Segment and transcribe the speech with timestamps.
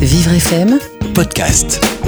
[0.00, 0.78] Vivre FM
[1.12, 1.99] Podcast.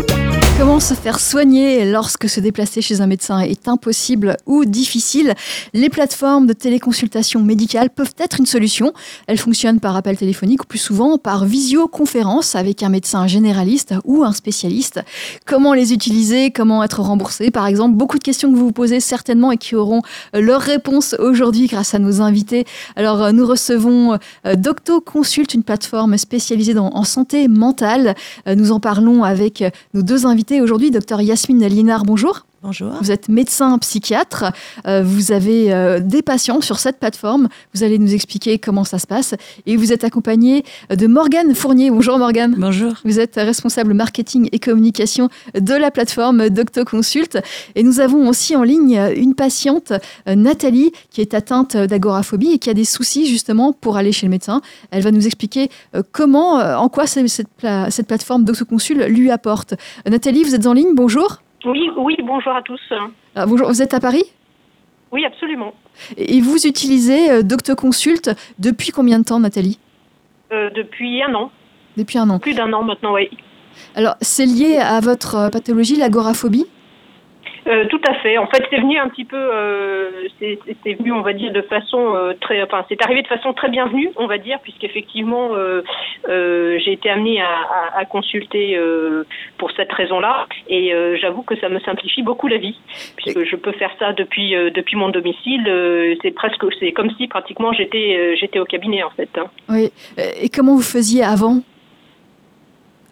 [0.62, 5.34] Comment se faire soigner lorsque se déplacer chez un médecin est impossible ou difficile
[5.74, 8.92] Les plateformes de téléconsultation médicale peuvent être une solution.
[9.26, 14.22] Elles fonctionnent par appel téléphonique ou plus souvent par visioconférence avec un médecin généraliste ou
[14.22, 15.00] un spécialiste.
[15.46, 17.50] Comment les utiliser Comment être remboursé?
[17.50, 20.02] Par exemple, beaucoup de questions que vous vous posez certainement et qui auront
[20.32, 22.66] leur réponse aujourd'hui grâce à nos invités.
[22.94, 24.16] Alors, nous recevons
[24.46, 28.14] euh, DoctoConsult, une plateforme spécialisée en santé mentale.
[28.46, 32.04] Euh, nous en parlons avec nos deux invités aujourd'hui, docteur Yasmine Linard.
[32.04, 32.44] Bonjour.
[32.62, 32.92] Bonjour.
[33.00, 34.44] Vous êtes médecin psychiatre,
[34.86, 39.00] euh, vous avez euh, des patients sur cette plateforme, vous allez nous expliquer comment ça
[39.00, 39.34] se passe
[39.66, 41.90] et vous êtes accompagné de Morgane Fournier.
[41.90, 42.54] Bonjour Morgane.
[42.56, 42.92] Bonjour.
[43.04, 47.38] Vous êtes responsable marketing et communication de la plateforme DoctoConsult
[47.74, 49.92] et nous avons aussi en ligne une patiente,
[50.28, 54.26] euh, Nathalie, qui est atteinte d'agoraphobie et qui a des soucis justement pour aller chez
[54.26, 54.62] le médecin.
[54.92, 55.68] Elle va nous expliquer
[56.12, 59.74] comment, en quoi cette, cette plateforme DoctoConsult lui apporte.
[60.08, 61.41] Nathalie, vous êtes en ligne, bonjour.
[61.64, 62.80] Oui, oui, bonjour à tous.
[63.34, 64.24] Ah, bonjour, vous êtes à Paris?
[65.12, 65.74] Oui, absolument.
[66.16, 69.78] Et vous utilisez euh, DoctoConsult depuis combien de temps, Nathalie?
[70.52, 71.50] Euh, Depuis un an.
[71.96, 72.38] Depuis un an.
[72.38, 73.28] Plus d'un an maintenant, oui.
[73.94, 76.66] Alors, c'est lié à votre euh, pathologie, l'agoraphobie?
[77.66, 78.38] Euh, tout à fait.
[78.38, 80.10] En fait, c'est venu un petit peu, euh,
[80.40, 83.68] c'est venu, on va dire, de façon euh, très, enfin, c'est arrivé de façon très
[83.68, 85.82] bienvenue, on va dire, puisqu'effectivement, euh,
[86.28, 88.78] euh, j'ai été amenée à, à, à consulter
[89.58, 92.78] pour cette raison-là, et j'avoue que ça me simplifie beaucoup la vie,
[93.16, 95.64] puisque je peux faire ça depuis depuis mon domicile.
[96.22, 99.28] c'est presque, c'est comme si pratiquement j'étais j'étais au cabinet en fait.
[99.36, 99.46] Hein.
[99.68, 99.90] Oui.
[100.40, 101.60] Et comment vous faisiez avant?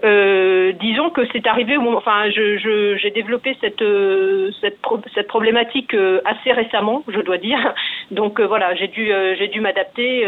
[0.03, 4.79] Euh, disons que c'est arrivé moment, enfin, j'ai je, j'ai développé cette euh, cette,
[5.15, 7.75] cette problématique euh, assez récemment, je dois dire.
[8.11, 10.27] Donc euh, voilà, j'ai dû j'ai dû m'adapter,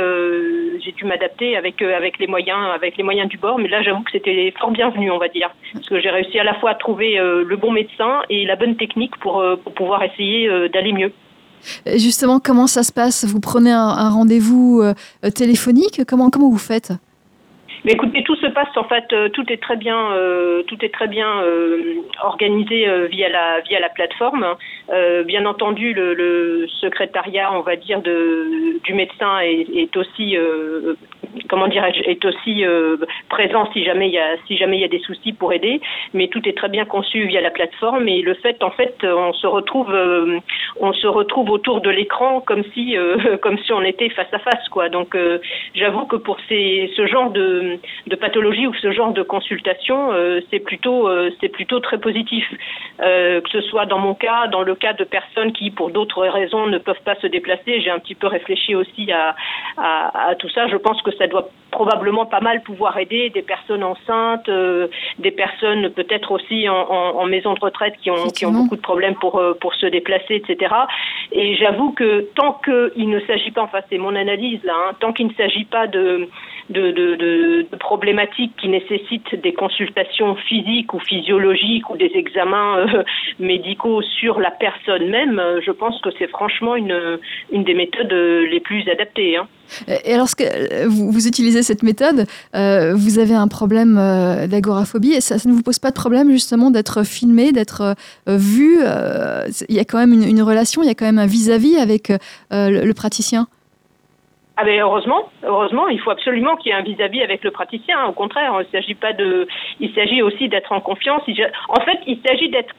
[0.84, 3.58] j'ai dû m'adapter avec avec les moyens avec les moyens du bord.
[3.58, 6.44] Mais là, j'avoue que c'était fort bienvenu, on va dire, parce que j'ai réussi à
[6.44, 10.48] la fois à trouver le bon médecin et la bonne technique pour pour pouvoir essayer
[10.68, 11.12] d'aller mieux.
[11.86, 13.24] Justement, comment ça se passe?
[13.24, 14.82] Vous prenez un, un rendez-vous
[15.34, 16.02] téléphonique?
[16.06, 16.92] Comment comment vous faites?
[17.84, 20.94] Mais écoutez, tout se passe en fait, euh, tout est très bien, euh, tout est
[20.94, 24.46] très bien euh, organisé euh, via la via la plateforme.
[24.90, 30.36] Euh, bien entendu, le, le, secrétariat, on va dire, de, du médecin est, est aussi,
[31.48, 32.64] comment dirais-je, est aussi
[33.28, 35.80] présent si jamais il y a si jamais il y a des soucis pour aider.
[36.14, 39.32] Mais tout est très bien conçu via la plateforme et le fait, en fait, on
[39.32, 39.92] se retrouve,
[40.80, 42.96] on se retrouve autour de l'écran comme si
[43.42, 44.88] comme si on était face à face, quoi.
[44.88, 45.16] Donc,
[45.74, 47.71] j'avoue que pour ces ce genre de
[48.06, 52.44] de, pathologie ou ce genre de consultation, euh, c'est plutôt, euh, c'est plutôt très positif.
[53.00, 56.26] Euh, que ce soit dans mon cas, dans le cas de personnes qui, pour d'autres
[56.26, 57.80] raisons, ne peuvent pas se déplacer.
[57.80, 59.34] J'ai un petit peu réfléchi aussi à,
[59.76, 60.68] à, à, tout ça.
[60.68, 64.88] Je pense que ça doit probablement pas mal pouvoir aider des personnes enceintes, euh,
[65.18, 68.76] des personnes peut-être aussi en, en, en, maison de retraite qui ont, qui ont beaucoup
[68.76, 70.74] de problèmes pour, pour se déplacer, etc.
[71.32, 75.12] Et j'avoue que tant qu'il ne s'agit pas, enfin c'est mon analyse là, hein, tant
[75.12, 76.28] qu'il ne s'agit pas de
[76.70, 83.02] de, de, de, problématiques qui nécessitent des consultations physiques ou physiologiques ou des examens euh,
[83.38, 87.18] médicaux sur la personne même, euh, je pense que c'est franchement une,
[87.52, 89.36] une des méthodes euh, les plus adaptées.
[89.36, 89.46] Hein.
[90.04, 90.44] Et lorsque
[90.86, 93.94] vous, utilisez cette méthode, vous avez un problème
[94.50, 97.94] d'agoraphobie et ça, ne vous pose pas de problème justement d'être filmé, d'être
[98.26, 98.80] vu.
[98.80, 101.80] il y a quand même une, relation, il y a quand même un vis-à-vis -vis
[101.80, 102.12] avec
[102.50, 103.46] le praticien?
[104.62, 107.50] Ah ben heureusement, heureusement, il faut absolument qu'il y ait un vis-à-vis -vis avec le
[107.50, 108.06] praticien.
[108.06, 109.48] Au contraire, il s'agit pas de,
[109.80, 111.22] il s'agit aussi d'être en confiance.
[111.68, 112.72] En fait, il s'agit d'être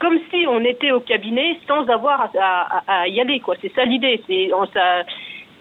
[0.00, 3.40] comme si on était au cabinet sans avoir à, à, y aller.
[3.62, 4.20] C'est ça l'idée.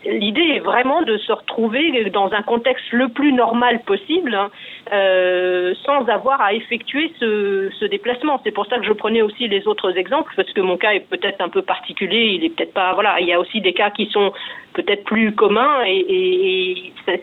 [0.05, 4.49] L'idée est vraiment de se retrouver dans un contexte le plus normal possible, hein,
[4.93, 8.39] euh, sans avoir à effectuer ce, ce déplacement.
[8.43, 11.07] C'est pour ça que je prenais aussi les autres exemples, parce que mon cas est
[11.09, 12.31] peut-être un peu particulier.
[12.35, 14.31] Il est peut-être pas, voilà, il y a aussi des cas qui sont
[14.73, 17.13] peut-être plus communs et, ça,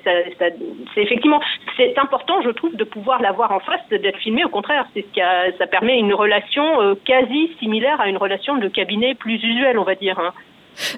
[0.95, 1.41] c'est effectivement
[1.77, 4.45] c'est important, je trouve, de pouvoir l'avoir en face, d'être filmé.
[4.45, 8.17] Au contraire, c'est ce qui a, ça permet une relation euh, quasi similaire à une
[8.17, 10.19] relation de cabinet plus usuelle, on va dire.
[10.19, 10.33] Hein.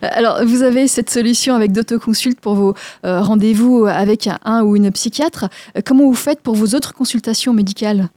[0.02, 4.76] Alors, vous avez cette solution avec d'autoconsult pour vos euh, rendez-vous avec un, un, ou
[4.76, 5.48] une psychiatre.
[5.76, 8.08] Euh, comment vous faites pour vos autres consultations médicales?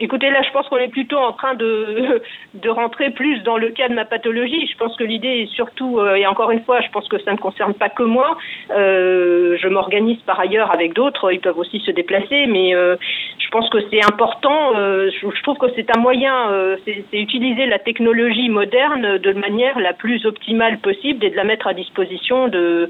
[0.00, 2.20] Écoutez, là, je pense qu'on est plutôt en train de,
[2.54, 4.66] de rentrer plus dans le cas de ma pathologie.
[4.66, 7.30] Je pense que l'idée est surtout, euh, et encore une fois, je pense que ça
[7.30, 8.36] ne concerne pas que moi.
[8.72, 12.96] Euh, je m'organise par ailleurs avec d'autres, ils peuvent aussi se déplacer, mais euh,
[13.38, 14.72] je pense que c'est important.
[14.74, 16.50] Je, trouve que c'est un moyen,
[16.84, 21.68] c'est utiliser la technologie moderne de manière la plus optimale possible et de la mettre
[21.68, 22.88] à disposition de,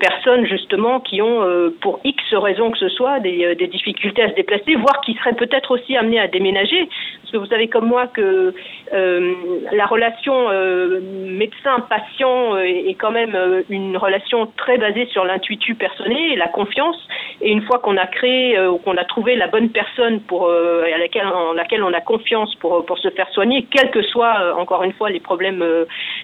[0.00, 1.40] personnes justement qui ont,
[1.80, 5.34] pour X raisons que ce soit, des, des difficultés à se déplacer, voire qui seraient
[5.34, 8.54] peut-être aussi amenées à Parce que vous savez comme moi que
[8.92, 9.34] euh,
[9.72, 13.36] la relation euh, médecin-patient est, est, quand même
[13.70, 16.96] une relation très basée sur l'intuitu personnel et la confiance.
[17.40, 21.26] Et une fois qu'on a créé ou qu'on a trouvé la bonne personne à laquelle
[21.26, 24.92] en laquelle on a confiance pour pour se faire soigner, quels que soient encore une
[24.92, 25.64] fois les problèmes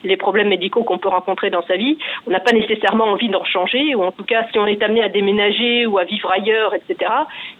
[0.04, 3.44] les problèmes médicaux qu'on peut rencontrer dans sa vie, on n'a pas nécessairement envie d'en
[3.44, 6.74] changer ou en tout cas si on est amené à déménager ou à vivre ailleurs,
[6.74, 7.10] etc.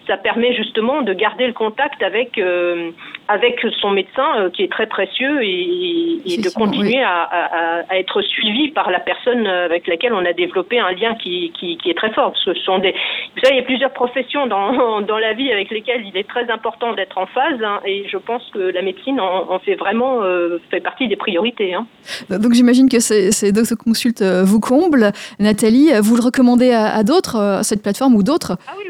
[0.06, 2.90] Ça permet justement de garder le contact avec euh,
[3.28, 7.02] avec son médecin euh, qui est très précieux et, et de continuer oui.
[7.02, 11.14] à, à, à, être suivi par la personne avec laquelle on a développé un lien
[11.14, 12.32] qui, qui, qui est très fort.
[12.44, 15.70] Ce sont des, vous savez, il y a plusieurs professions dans, dans la vie avec
[15.70, 19.20] lesquelles il est très important d'être en phase hein, et je pense que la médecine
[19.20, 21.74] en, en fait vraiment euh, fait partie des priorités.
[21.74, 21.86] Hein.
[22.30, 25.12] Donc j'imagine que ces, ces Docs Consult euh, vous comblent.
[25.38, 28.56] Nathalie, vous le recommandez à, à d'autres, cette plateforme ou d'autres?
[28.66, 28.84] Ah oui,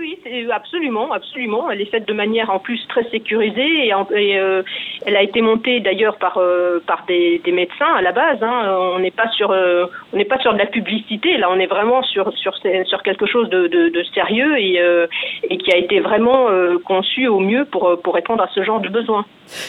[0.53, 1.71] absolument, absolument.
[1.71, 3.93] Elle est faite de manière en plus très sécurisée et,
[4.39, 4.63] euh,
[5.07, 8.43] elle a été montée d'ailleurs par euh, par des, médecins à la base.
[8.43, 8.77] Hein.
[8.95, 11.37] On n'est pas sur euh, on n'est pas sur de la publicité.
[11.37, 12.55] Là, on est vraiment sur sur
[12.85, 14.81] sur quelque chose de, de, de sérieux et
[15.51, 16.47] et qui a été vraiment
[16.85, 19.25] conçu au mieux pour pour répondre à ce genre de besoins.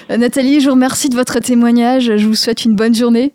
[0.10, 2.16] Nathalie, je vous remercie de votre témoignage.
[2.18, 3.34] Je vous souhaite une bonne journée.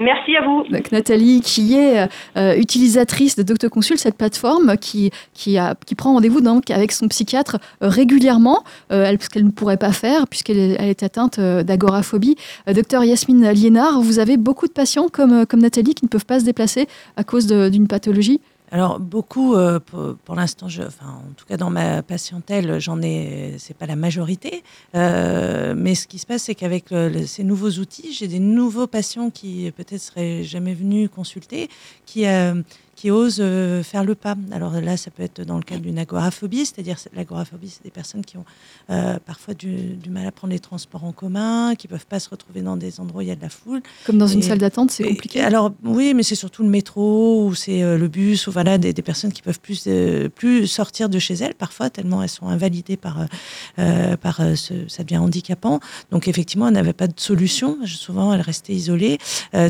[0.00, 0.64] Merci à vous.
[0.70, 2.08] Donc, Nathalie, qui est
[2.38, 7.06] euh, utilisatrice de DoctoConsult, cette plateforme qui, qui, a, qui prend rendez-vous donc avec son
[7.08, 11.02] psychiatre euh, régulièrement, euh, elle, ce qu'elle ne pourrait pas faire puisqu'elle est, elle est
[11.02, 12.36] atteinte euh, d'agoraphobie.
[12.66, 16.24] Euh, docteur Yasmine Liénard, vous avez beaucoup de patients comme, comme Nathalie qui ne peuvent
[16.24, 16.88] pas se déplacer
[17.18, 18.40] à cause d'une pathologie
[18.72, 23.76] alors beaucoup, euh, pour, l'instant, enfin, en tout cas dans ma patientèle, j'en ai, c'est
[23.76, 24.62] pas la majorité,
[24.94, 26.86] euh, mais ce qui se passe, c'est qu'avec
[27.26, 31.68] ces nouveaux outils, j'ai des nouveaux patients qui peut-être seraient jamais venus consulter,
[32.06, 32.62] qui euh,
[33.00, 34.36] qui osent euh, faire le pas.
[34.52, 38.22] Alors là, ça peut être dans le cadre d'une agoraphobie, c'est-à-dire l'agoraphobie, c'est des personnes
[38.22, 38.44] qui ont
[38.90, 42.28] euh, parfois du, du, mal à prendre les transports en commun, qui peuvent pas se
[42.28, 43.80] retrouver dans des endroits où il y a de la foule.
[44.04, 45.40] Comme dans et, une salle d'attente, c'est compliqué.
[45.40, 48.92] Alors oui, mais c'est surtout le métro ou c'est euh, le bus ou voilà des,
[48.92, 49.88] des, personnes qui peuvent plus
[50.34, 53.26] plus sortir de chez elles parfois tellement elles sont invalidées par
[54.20, 55.80] par ce, ça devient handicapant.
[56.10, 57.78] Donc effectivement, elles n'avaient pas de solution.
[57.86, 59.16] Souvent, elles restaient isolées.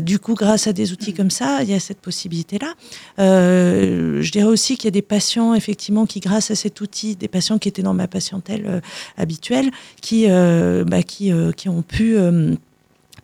[0.01, 2.73] du coup, grâce à des outils comme ça, il y a cette possibilité là.
[3.21, 7.15] Euh, je dirais aussi qu'il y a des patients, effectivement, qui, grâce à cet outil,
[7.15, 8.81] des patients qui étaient dans ma patientèle euh,
[9.17, 9.71] habituelle,
[10.01, 12.17] qui, euh, bah, qui, qui ont pu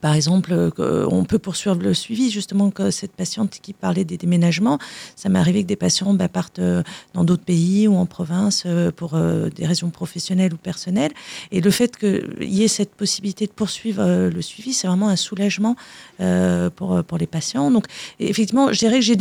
[0.01, 4.17] par exemple, euh, on peut poursuivre le suivi, justement, que cette patiente qui parlait des
[4.17, 4.79] déménagements,
[5.15, 6.83] ça m'est arrivé que des patients bah, partent euh,
[7.13, 11.11] dans d'autres pays ou en province euh, pour euh, des raisons professionnelles ou personnelles.
[11.51, 15.09] Et le fait qu'il y ait cette possibilité de poursuivre euh, le suivi, c'est vraiment
[15.09, 15.75] un soulagement
[16.21, 17.71] euh, pour, pour les patients.
[17.71, 17.85] Donc,
[18.19, 19.17] effectivement, je dirais que j'ai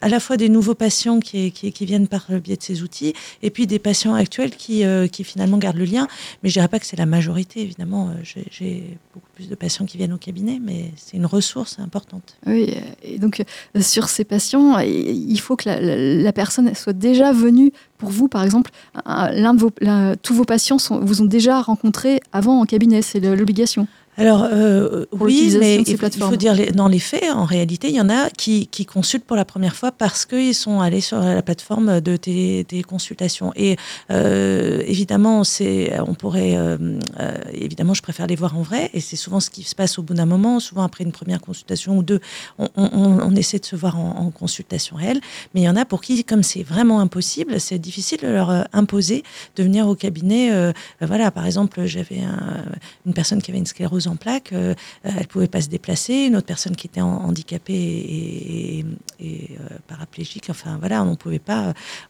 [0.00, 3.14] à la fois des nouveaux patients qui, qui, viennent par le biais de ces outils
[3.42, 6.08] et puis des patients actuels qui, euh, qui finalement gardent le lien.
[6.42, 8.10] Mais je dirais pas que c'est la majorité, évidemment.
[8.22, 12.36] J'ai beaucoup plus de patients qui viennent au cabinet, mais c'est une ressource importante.
[12.46, 17.72] Oui, et donc euh, sur ces patients, il faut que la, personne soit déjà venue
[17.98, 18.70] pour vous, par exemple,
[19.06, 19.70] l'un de vos,
[20.22, 23.86] tous vos patients vous ont déjà rencontré avant en cabinet, c'est l'obligation.
[24.16, 28.08] Alors euh, oui, mais il, faut dire dans les faits, en réalité, il y en
[28.08, 32.00] a qui, qui consultent pour la première fois parce qu'ils sont allés sur la plateforme
[32.00, 33.52] de téléconsultation.
[33.56, 33.76] Et
[34.12, 36.78] euh, évidemment, c'est, on pourrait, euh,
[37.52, 38.90] évidemment, je préfère les voir en vrai.
[38.94, 40.60] Et c'est souvent ce qui se passe au bout d'un moment.
[40.60, 42.20] Souvent après une première consultation ou deux,
[42.58, 45.20] on, on, on essaie de se voir en, en, consultation réelle.
[45.54, 48.66] Mais il y en a pour qui, comme c'est vraiment impossible, c'est difficile de leur
[48.72, 49.24] imposer
[49.56, 50.72] de venir au cabinet.
[51.00, 52.64] Voilà, par exemple, j'avais un,
[53.06, 56.14] une personne qui avait une sclérose en plaques, euh, elle pouvait pas se déplacer.
[56.26, 58.84] Une autre personne qui était handicapée et,
[59.22, 61.16] euh, paraplégique, enfin voilà, on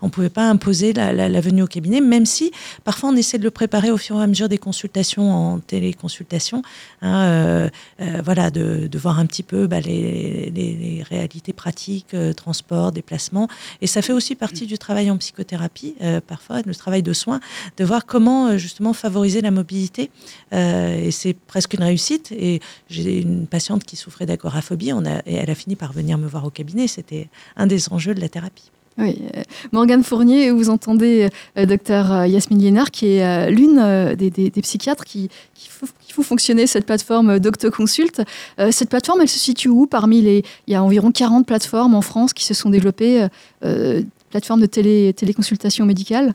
[0.02, 2.50] on pouvait pas imposer la, venue au cabinet, même si
[2.84, 6.62] parfois on essaie de le préparer au fur et à mesure des consultations en téléconsultation,
[7.02, 7.68] hein, euh,
[8.00, 13.48] euh voilà, de, voir un petit peu bah, les, réalités pratiques, euh, transport, déplacement,
[13.80, 17.40] et ça fait aussi partie du travail en psychothérapie, euh, parfois le travail de soins,
[17.76, 20.10] de voir comment justement favoriser la mobilité,
[20.52, 22.32] et c'est presque une réussite.
[22.32, 24.90] Et j'ai une patiente qui souffrait d'agoraphobie.
[25.26, 26.86] Et elle a fini par venir me voir au cabinet.
[26.86, 28.70] C'était un des enjeux de la thérapie.
[28.96, 29.22] Oui,
[29.72, 35.28] Morgane Fournier, vous entendez docteur Yasmine Liénard, qui est l'une des, psychiatres qui,
[35.68, 38.22] faut, fonctionner cette plateforme DoctoConsult.
[38.70, 40.44] cette plateforme, elle se situe où parmi les...
[40.68, 43.26] Il y a environ 40 plateformes en France qui se sont développées,
[44.30, 46.34] plateformes de télé, téléconsultation médicale?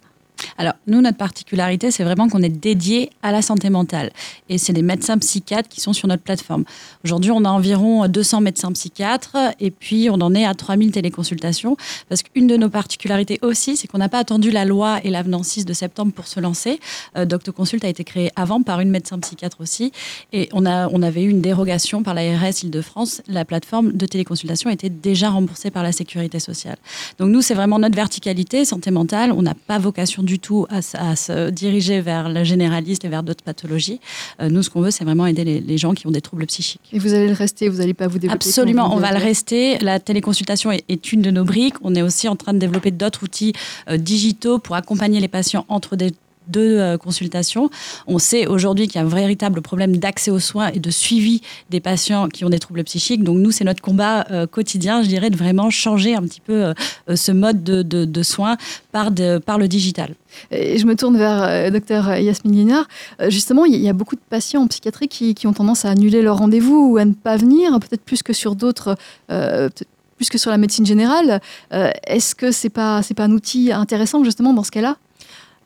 [0.59, 4.11] Alors, nous, notre particularité, c'est vraiment qu'on est dédié à la santé mentale.
[4.49, 6.65] Et c'est les médecins psychiatres qui sont sur notre plateforme.
[7.05, 11.77] Aujourd'hui, on a environ 200 médecins psychiatres et puis on en est à 3000 téléconsultations.
[12.09, 15.43] Parce qu'une de nos particularités aussi, c'est qu'on n'a pas attendu la loi et l'avenant
[15.43, 16.81] 6 de septembre pour se lancer.
[17.15, 19.93] Euh, DoctoConsult a été créé avant par une médecin psychiatre aussi.
[20.33, 23.21] Et on, a, on avait eu une dérogation par l'ARS Île-de-France.
[23.29, 26.75] La plateforme de téléconsultation était déjà remboursée par la sécurité sociale.
[27.17, 29.31] Donc, nous, c'est vraiment notre verticalité, santé mentale.
[29.31, 30.81] On n'a pas vocation du tout à,
[31.15, 33.99] se diriger vers le généraliste et vers d'autres pathologies.
[34.41, 36.81] Euh, nous, ce qu'on veut, c'est vraiment aider les, gens qui ont des troubles psychiques.
[36.91, 39.77] Et vous allez le rester, vous n'allez pas vous développer Absolument, on va le rester.
[39.79, 41.75] La téléconsultation est, une de nos briques.
[41.81, 43.53] On est aussi en train de développer d'autres outils
[43.89, 46.11] euh, digitaux pour accompagner les patients entre des
[46.49, 47.69] deux euh, consultations.
[48.07, 51.41] On sait aujourd'hui qu'il y a un véritable problème d'accès aux soins et de suivi
[51.69, 53.23] des patients qui ont des troubles psychiques.
[53.23, 56.53] Donc nous, c'est notre combat euh, quotidien, je dirais, de vraiment changer un petit peu
[56.53, 58.57] euh, ce mode de, soins
[58.91, 60.15] par, le digital.
[60.51, 62.87] Et je me tourne vers docteur Yasmine Linard.
[63.27, 66.37] justement, il y a beaucoup de patients en psychiatrie qui, ont tendance à annuler leur
[66.37, 68.95] rendez-vous ou à ne pas venir, peut-être plus que sur d'autres,
[69.27, 71.41] plus que sur la médecine générale.
[71.71, 74.97] Est-ce que c'est pas pas un outil intéressant justement dans ce cas-là?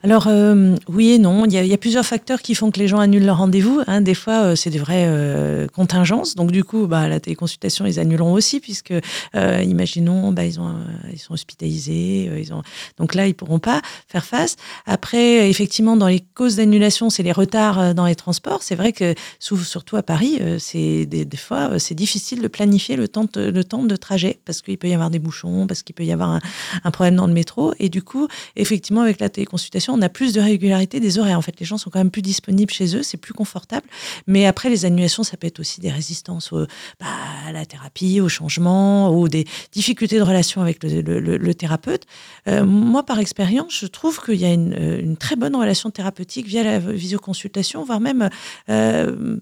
[0.05, 2.99] Alors euh, oui et non, il y, a, plusieurs facteurs qui font que les gens
[2.99, 3.81] annulent leur rendez-vous.
[3.87, 4.01] Hein.
[4.01, 6.35] Des fois, euh, c'est des vraies euh, contingences.
[6.35, 8.93] Donc du coup, bah, la téléconsultation, ils annuleront aussi puisque,
[9.33, 10.75] imaginons, bah, ils, ont,
[11.13, 12.29] ils sont hospitalisés.
[12.37, 12.63] ils ont...
[12.97, 14.57] Donc là, ils pourront pas faire face.
[14.85, 18.61] Après, effectivement, dans les causes d'annulation, c'est les retards dans les transports.
[18.61, 23.25] C'est vrai que surtout à Paris, c'est des, fois, c'est difficile de planifier le temps
[23.31, 26.03] de, le temps de trajet parce qu'il peut y avoir des bouchons, parce qu'il peut
[26.03, 26.39] y avoir un,
[26.83, 27.73] un problème dans le métro.
[27.79, 31.37] Et du coup, effectivement, avec la téléconsultation, on a plus de régularité des horaires.
[31.37, 33.87] En fait, les gens sont quand même plus disponibles chez eux, c'est plus confortable.
[34.27, 36.53] Mais après, les annulations, ça peut être aussi des résistances
[36.99, 37.07] bah,
[37.47, 42.03] à la thérapie, au changement, ou des difficultés de relation avec le, thérapeute.
[42.47, 46.63] Euh, moi, par expérience, je trouve qu'il y a une, très bonne relation thérapeutique via
[46.63, 48.29] la visioconsultation, voire même
[48.69, 49.37] euh,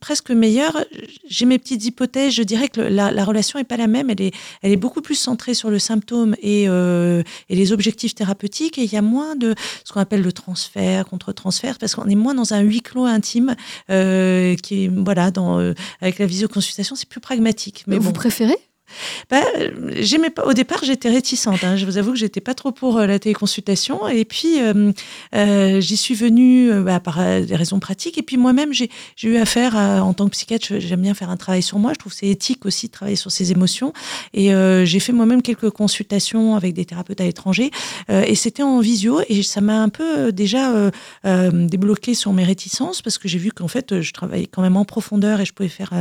[0.00, 0.84] presque meilleure.
[1.28, 2.34] J'ai mes petites hypothèses.
[2.34, 4.10] Je dirais que la, relation n'est pas la même.
[4.10, 4.32] Elle
[4.62, 8.78] est, beaucoup plus centrée sur le symptôme et, euh, et les objectifs thérapeutiques.
[8.78, 9.43] Et il y a moins de
[9.84, 13.54] ce qu'on appelle le transfert, contre-transfert, parce qu'on est moins dans un huis clos intime
[13.90, 17.84] euh, qui est, voilà, dans, euh, avec la visioconsultation, c'est plus pragmatique.
[17.86, 18.58] Mais vous préférez?
[19.30, 19.42] Bah.
[20.44, 21.64] Au départ, j'étais réticente.
[21.64, 21.76] Hein.
[21.76, 24.08] Je vous avoue que j'étais pas trop pour euh, la téléconsultation.
[24.08, 24.92] Et puis, euh,
[25.34, 28.18] euh, j'y suis venue bah, par des raisons pratiques.
[28.18, 28.88] Et puis, moi-même, j'ai
[29.22, 30.78] eu affaire en tant que psychiatre.
[30.78, 31.92] J'aime bien faire un travail sur moi.
[31.94, 33.92] Je trouve c'est éthique aussi de travailler sur ses émotions.
[34.32, 34.50] Et
[34.84, 37.70] j'ai fait moi-même quelques consultations avec des thérapeutes à l'étranger.
[38.08, 39.20] et c'était en visio.
[39.28, 40.90] Et ça m'a un peu déjà
[41.24, 44.84] débloqué sur mes réticences parce que j'ai vu qu'en fait, je travaillais quand même en
[44.84, 45.92] profondeur et je pouvais faire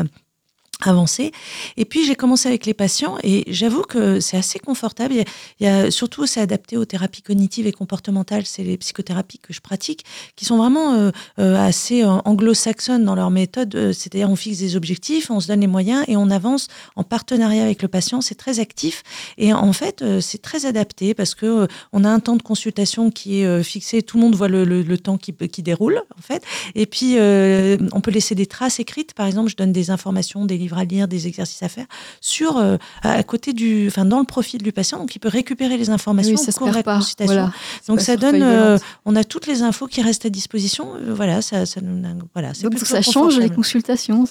[0.88, 1.32] avancé.
[1.78, 5.14] Et puis j'ai commencé avec les patients et j'avoue que c'est assez confortable.
[5.60, 9.54] Il y a, surtout c'est adapté aux thérapies cognitives et comportementales, c'est les psychothérapies que
[9.54, 13.92] je pratique, qui sont vraiment euh, euh, assez euh, anglo-saxonnes dans leur méthode.
[13.94, 17.64] C'est-à-dire on fixe des objectifs, on se donne les moyens et on avance en partenariat
[17.64, 18.22] avec le patient.
[18.22, 19.04] C'est très actif
[19.38, 23.42] et en fait c'est très adapté parce que on a un temps de consultation qui
[23.42, 24.02] est fixé.
[24.02, 26.44] Tout le monde voit le, le, temps qui, qui déroule en fait.
[26.76, 29.14] Et puis on peut laisser des traces écrites.
[29.14, 31.86] Par exemple, je donne des informations, des livres à lire, des exercices à faire
[32.22, 35.78] sur euh, à côté du, enfin dans le profil du patient, donc il peut récupérer
[35.78, 37.00] les informations oui, ça se perd pas.
[37.20, 37.52] Voilà,
[37.88, 40.96] donc ça donne, euh, on a toutes les infos qui restent à disposition.
[40.96, 41.82] Euh, voilà, ça, ça
[42.34, 42.52] voilà.
[42.62, 44.26] Donc ça change les consultations.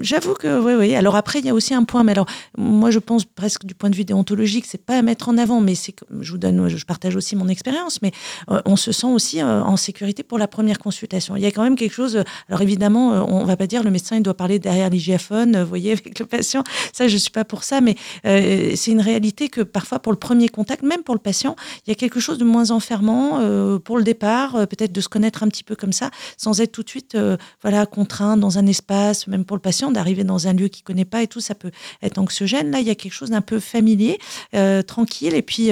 [0.00, 0.94] J'avoue que oui, oui.
[0.94, 3.74] Alors après, il y a aussi un point, mais alors moi je pense presque du
[3.74, 6.68] point de vue déontologique, c'est pas à mettre en avant, mais c'est, je vous donne,
[6.68, 8.12] je partage aussi mon expérience, mais
[8.48, 11.36] on se sent aussi en sécurité pour la première consultation.
[11.36, 12.22] Il y a quand même quelque chose.
[12.48, 16.18] Alors évidemment, on va pas dire le médecin il doit parler derrière l'hygiaphone voyez, avec
[16.18, 16.62] le patient.
[16.92, 20.18] Ça, je suis pas pour ça, mais euh, c'est une réalité que parfois, pour le
[20.18, 23.78] premier contact, même pour le patient, il y a quelque chose de moins enfermant euh,
[23.78, 26.72] pour le départ, euh, peut-être de se connaître un petit peu comme ça, sans être
[26.72, 27.16] tout de suite,
[27.62, 31.04] voilà, contraint dans un espace, même pour le patient, d'arriver dans un lieu qu'il connaît
[31.04, 31.70] pas et tout, ça peut
[32.02, 32.70] être anxiogène.
[32.70, 34.18] Là, il y a quelque chose d'un peu familier,
[34.86, 35.70] tranquille, et puis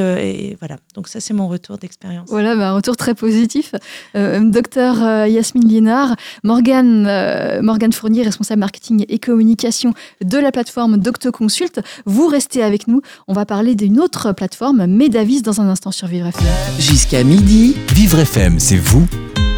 [0.59, 0.77] voilà.
[0.95, 2.29] Donc ça, c'est mon retour d'expérience.
[2.29, 3.75] Voilà, bah, un retour très positif.
[4.15, 9.80] docteur Yasmine Liénard, Morgane, Morgane Fournier, responsable marketing et communication
[10.25, 11.81] de la plateforme DoctoConsult.
[12.07, 13.01] Vous restez avec nous.
[13.29, 16.47] On va parler d'une autre plateforme, Medavis, dans un instant sur Vivre FM.
[16.79, 19.07] Jusqu'à midi, Vivre FM, c'est vous,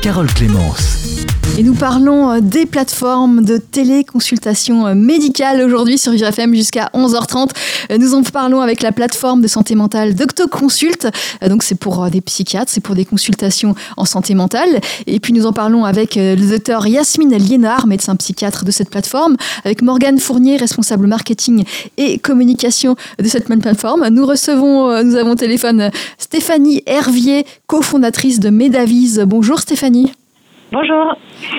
[0.02, 1.02] Carole Clémence.
[1.58, 7.50] Et nous parlons euh, des plateformes de téléconsultation euh, médicale aujourd'hui sur FM jusqu'à 11h30.
[7.90, 11.08] Euh, nous en parlons avec la plateforme de santé mentale DoctoConsult.
[11.46, 14.80] Donc c'est pour des psychiatres, c'est pour des consultations en santé mentale.
[15.06, 19.36] Et puis nous en parlons avec le docteur Yasmine Liénard, médecin psychiatre de cette plateforme,
[19.64, 21.64] avec Morgane Fournier, responsable marketing
[21.98, 24.08] et communication de cette même plateforme.
[24.08, 29.22] Nous recevons, nous avons au téléphone Stéphanie Hervier, cofondatrice de Medavise.
[29.26, 29.91] Bonjour Stéphanie.
[30.72, 31.14] Bonjour.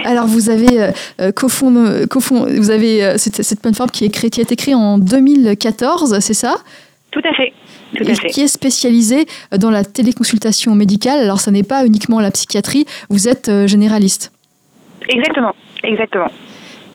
[0.05, 1.31] Alors vous avez euh, euh
[2.57, 6.33] vous avez euh, cette, plateforme qui, est créée, qui a été créée en 2014, c'est
[6.33, 6.55] ça?
[7.11, 7.53] Tout à fait.
[7.95, 8.29] Tout à fait.
[8.29, 11.19] qui est spécialisée dans la téléconsultation médicale.
[11.19, 14.31] Alors ça n'est pas uniquement la psychiatrie, vous êtes euh, généraliste.
[15.07, 16.31] Exactement, exactement.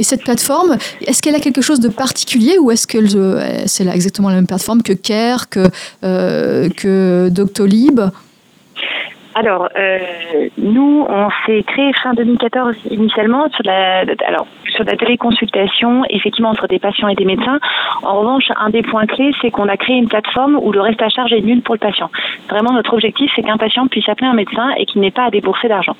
[0.00, 0.76] Et cette plateforme,
[1.06, 2.98] est-ce qu'elle a quelque chose de particulier ou est-ce que
[3.66, 5.68] c'est exactement la même plateforme que Care, que,
[6.00, 8.00] que Doctolib?
[9.34, 9.98] Alors, euh,
[10.58, 16.66] nous, on s'est créé fin 2014 initialement sur la, alors, sur la téléconsultation, effectivement, entre
[16.66, 17.58] des patients et des médecins.
[18.02, 21.02] En revanche, un des points clés, c'est qu'on a créé une plateforme où le reste
[21.02, 22.10] à charge est nul pour le patient.
[22.48, 25.30] Vraiment, notre objectif, c'est qu'un patient puisse appeler un médecin et qu'il n'ait pas à
[25.30, 25.96] débourser d'argent.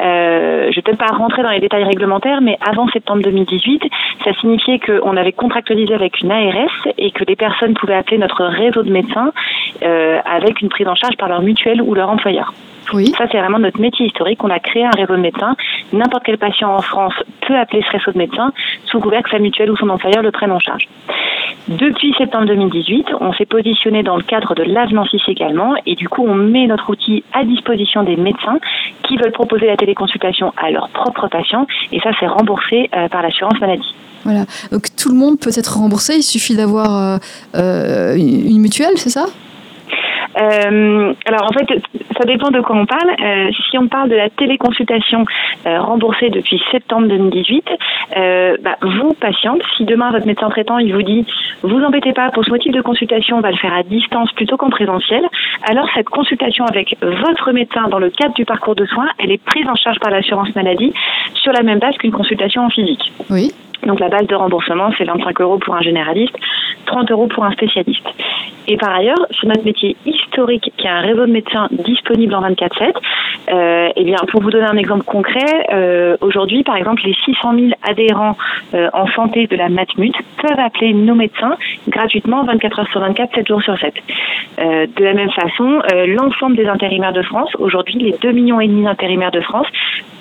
[0.00, 3.82] Euh, je ne vais peut-être pas rentrer dans les détails réglementaires, mais avant septembre 2018,
[4.24, 8.44] ça signifiait qu'on avait contractualisé avec une ARS et que les personnes pouvaient appeler notre
[8.44, 9.32] réseau de médecins
[9.82, 12.51] euh, avec une prise en charge par leur mutuelle ou leur employeur.
[12.92, 13.12] Oui.
[13.16, 14.42] Ça, c'est vraiment notre métier historique.
[14.44, 15.56] On a créé un réseau de médecins.
[15.92, 17.14] N'importe quel patient en France
[17.46, 18.52] peut appeler ce réseau de médecins
[18.86, 20.88] sous couvert que sa mutuelle ou son employeur le prenne en charge.
[21.68, 26.08] Depuis septembre 2018, on s'est positionné dans le cadre de l'avenant 6 également et du
[26.08, 28.58] coup, on met notre outil à disposition des médecins
[29.04, 33.22] qui veulent proposer la téléconsultation à leurs propres patients et ça, c'est remboursé euh, par
[33.22, 33.94] l'assurance maladie.
[34.24, 37.18] Voilà, donc tout le monde peut être remboursé, il suffit d'avoir euh,
[37.56, 39.26] euh, une mutuelle, c'est ça?
[40.40, 41.66] Euh, alors en fait,
[42.16, 43.10] ça dépend de quoi on parle.
[43.20, 45.24] Euh, si on parle de la téléconsultation
[45.66, 47.64] euh, remboursée depuis septembre 2018,
[48.16, 51.26] euh, bah, vous, patiente, si demain votre médecin traitant il vous dit
[51.62, 54.56] vous embêtez pas pour ce motif de consultation, on va le faire à distance plutôt
[54.56, 55.22] qu'en présentiel,
[55.64, 59.42] alors cette consultation avec votre médecin dans le cadre du parcours de soins, elle est
[59.42, 60.92] prise en charge par l'assurance maladie
[61.34, 63.12] sur la même base qu'une consultation en physique.
[63.30, 63.52] Oui.
[63.86, 66.34] Donc la base de remboursement, c'est 25 euros pour un généraliste,
[66.86, 68.06] 30 euros pour un spécialiste.
[68.68, 72.42] Et par ailleurs, sur notre métier historique, qui a un réseau de médecins disponible en
[72.42, 72.94] 24/7,
[73.50, 77.54] euh, eh bien, pour vous donner un exemple concret, euh, aujourd'hui, par exemple, les 600
[77.54, 78.36] 000 adhérents
[78.74, 81.56] euh, en santé de la Matmut peuvent appeler nos médecins
[81.88, 83.94] gratuitement 24 heures sur 24, 7 jours sur 7.
[84.60, 89.30] Euh, de la même façon, l'ensemble des intérimaires de France, aujourd'hui, les 2 millions d'intérimaires
[89.32, 89.66] de France,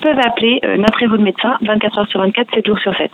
[0.02, 3.12] peuvent appeler notre réseau de médecins 24 heures sur 24, 7 jours sur 7.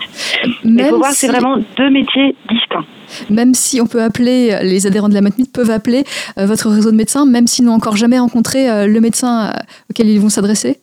[0.64, 2.86] Il faut voir, c'est vraiment deux métiers distincts.
[3.30, 6.04] Même si on peut appeler, les adhérents de la Matmut peuvent appeler
[6.36, 9.54] votre réseau de médecins, même s'ils n'ont encore jamais rencontré le médecin
[9.90, 10.80] auquel ils vont s'adresser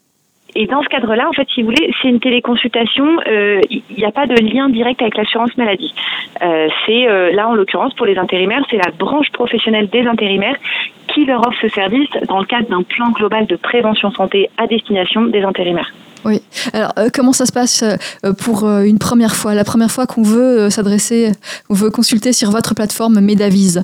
[0.56, 3.18] et dans ce cadre-là, en fait, si vous voulez, c'est une téléconsultation.
[3.26, 5.92] Euh, il n'y a pas de lien direct avec l'assurance maladie.
[6.42, 10.56] Euh, c'est euh, là, en l'occurrence, pour les intérimaires, c'est la branche professionnelle des intérimaires
[11.08, 14.66] qui leur offre ce service dans le cadre d'un plan global de prévention santé à
[14.66, 15.92] destination des intérimaires.
[16.24, 16.40] Oui.
[16.72, 17.84] Alors, comment ça se passe
[18.42, 19.54] pour une première fois?
[19.54, 21.32] La première fois qu'on veut s'adresser,
[21.68, 23.82] on veut consulter sur votre plateforme Medavise?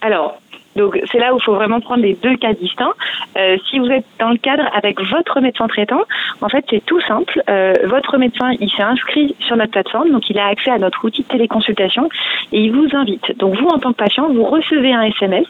[0.00, 0.40] Alors,
[0.76, 2.94] donc c'est là où il faut vraiment prendre les deux cas distincts.
[3.36, 6.02] Euh, si vous êtes dans le cadre avec votre médecin traitant,
[6.40, 7.42] en fait c'est tout simple.
[7.50, 11.04] Euh, votre médecin il s'est inscrit sur notre plateforme, donc il a accès à notre
[11.04, 12.08] outil de téléconsultation
[12.52, 13.36] et il vous invite.
[13.38, 15.46] Donc vous en tant que patient, vous recevez un SMS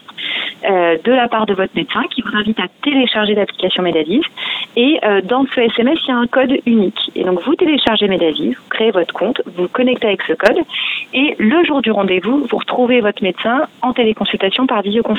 [0.65, 4.23] euh, de la part de votre médecin qui vous invite à télécharger l'application Medavise.
[4.75, 7.11] Et euh, dans ce SMS, il y a un code unique.
[7.15, 10.59] Et donc vous téléchargez Medavise, vous créez votre compte, vous, vous connectez avec ce code
[11.13, 15.18] et le jour du rendez-vous, vous retrouvez votre médecin en téléconsultation par visioconférence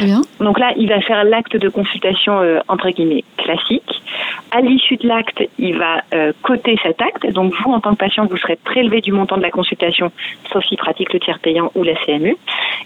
[0.00, 0.22] bien.
[0.40, 4.02] Donc là, il va faire l'acte de consultation euh, entre guillemets classique.
[4.50, 7.30] À l'issue de l'acte, il va euh, coter cet acte.
[7.32, 10.10] Donc vous, en tant que patient, vous serez prélevé du montant de la consultation,
[10.52, 12.36] sauf s'il pratique le tiers payant ou la CMU.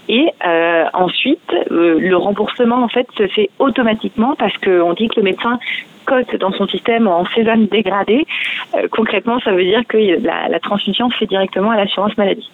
[0.09, 5.23] Et euh, ensuite, le remboursement en fait se fait automatiquement parce qu'on dit que le
[5.23, 5.59] médecin
[6.05, 8.27] cote dans son système en césame dégradé.
[8.91, 12.51] concrètement, ça veut dire que la, la transmission se fait directement à l'assurance maladie.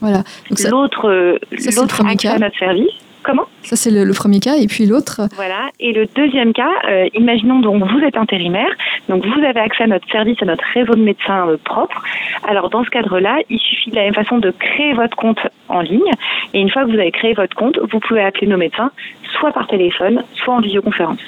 [0.00, 0.24] Voilà.
[0.70, 1.38] L'autre,
[1.76, 2.90] l'autre accès à notre service,
[3.22, 4.56] Comment Ça, c'est le, premier cas.
[4.56, 5.68] Et puis l'autre Voilà.
[5.78, 8.70] Et le deuxième cas, euh, imaginons donc vous êtes intérimaire,
[9.08, 12.02] donc vous avez accès à notre service, à notre réseau de médecins euh, propre.
[12.48, 15.80] Alors, dans ce cadre-là, il suffit de la même façon de créer votre compte en
[15.80, 16.10] ligne.
[16.54, 18.90] Et une fois que vous avez créé votre compte, vous pouvez appeler nos médecins,
[19.38, 21.18] soit par téléphone, soit en visioconférence.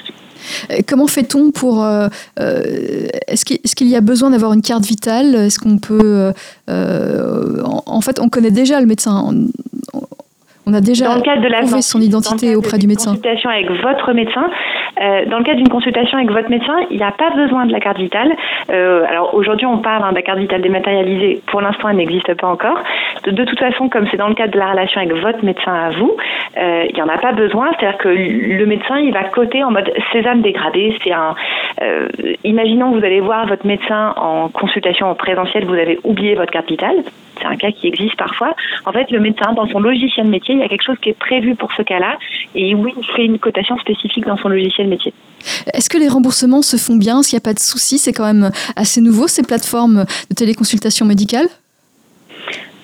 [0.71, 1.85] Euh, comment fait-on pour...
[2.37, 5.35] est-ce qu'il y a besoin d'avoir une carte vitale?
[5.35, 6.33] Est-ce qu'on peut...
[6.67, 9.23] en, fait, on connaît déjà le médecin.
[9.27, 9.47] On
[10.71, 13.11] a déjà dans le cadre de la son identité auprès du médecin.
[13.11, 14.45] Consultation avec votre médecin,
[15.29, 17.79] dans le cas d'une consultation avec votre médecin, il n'y a pas besoin de la
[17.79, 18.31] carte vitale.
[18.69, 21.41] alors aujourd'hui, on parle hein, de la carte vitale dématérialisée.
[21.47, 22.79] Pour l'instant, elle n'existe pas encore.
[23.25, 25.89] De, toute façon, comme c'est dans le cadre de la relation avec votre médecin à
[25.89, 26.15] vous,
[26.55, 27.71] il n'y en a pas besoin.
[27.77, 30.95] C'est-à-dire que le médecin, il va coter en mode sésame dégradé.
[31.03, 31.35] C'est un.
[32.43, 36.51] imaginons que vous allez voir votre médecin en consultation en présentiel, vous avez oublié votre
[36.51, 37.03] carte vitale.
[37.37, 38.55] C'est un cas qui existe parfois.
[38.85, 41.17] En fait, le médecin, dans son logiciel métier, il y a quelque chose qui est
[41.17, 42.17] prévu pour ce cas-là.
[42.55, 45.13] Et oui, il fait une cotation spécifique dans son logiciel métier.
[45.73, 47.21] Est-ce que les remboursements se font bien?
[47.23, 51.05] S'il n'y a pas de soucis, c'est quand même assez nouveau, ces plateformes de téléconsultation
[51.05, 51.47] médicale?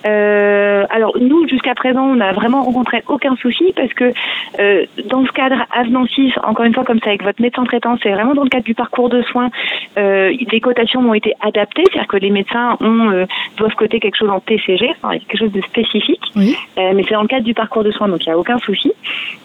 [0.06, 4.14] Euh, alors nous, jusqu'à présent, on n'a vraiment rencontré aucun souci parce que
[4.60, 7.98] euh, dans ce cadre Avenant 6, encore une fois, comme ça avec votre médecin traitant,
[8.02, 9.50] c'est vraiment dans le cadre du parcours de soins,
[9.98, 13.26] euh, les cotations ont été adaptées, c'est-à-dire que les médecins ont, euh,
[13.58, 16.56] doivent coter quelque chose en TCG, enfin, quelque chose de spécifique, oui.
[16.78, 18.58] Euh, mais c'est dans le cadre du parcours de soins, donc il n'y a aucun
[18.60, 18.92] souci.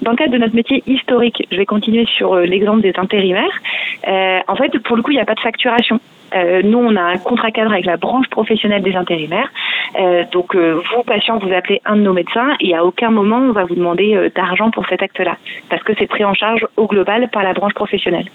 [0.03, 3.61] Dans le cadre de notre métier historique, je vais continuer sur euh, l'exemple des intérimaires.
[4.07, 6.01] en fait, pour le coup, il n'y a pas de facturation.
[6.35, 9.51] Euh, nous, on a un contrat cadre avec la branche professionnelle des intérimaires.
[9.99, 13.39] Euh, donc, euh, vous, patients, vous appelez un de nos médecins et à aucun moment
[13.39, 15.37] on va vous demander d'argent pour cet acte-là,
[15.71, 18.27] parce que c'est pris en charge au global par la branche professionnelle.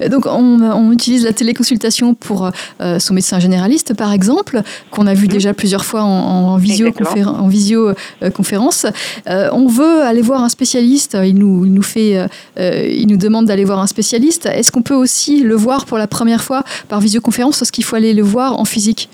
[0.00, 5.14] Euh, donc on, utilise la téléconsultation pour euh, son médecin généraliste, par exemple, qu'on a
[5.14, 5.32] vu mhm.
[5.32, 8.86] déjà plusieurs fois en, visioconférence.
[9.28, 12.26] Euh, on veut aller voir un spécialiste, il nous, il nous, fait,
[12.58, 14.46] il nous demande d'aller voir un spécialiste.
[14.46, 17.62] Est-ce qu'on peut aussi le voir pour la première fois par visioconférence?
[17.62, 19.08] Est-ce qu'il faut aller le voir en physique?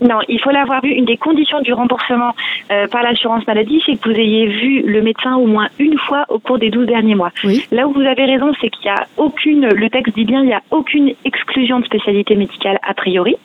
[0.00, 0.90] Non, il faut l'avoir vu.
[0.90, 2.34] Une des conditions du remboursement
[2.70, 6.24] euh, par l'assurance maladie, c'est que vous ayez vu le médecin au moins une fois
[6.28, 7.30] au cours des 12 derniers mois.
[7.70, 10.46] Là où vous avez raison, c'est qu'il n'y a aucune, le texte dit bien, il
[10.46, 13.36] n'y a aucune exclusion de spécialité médicale a priori.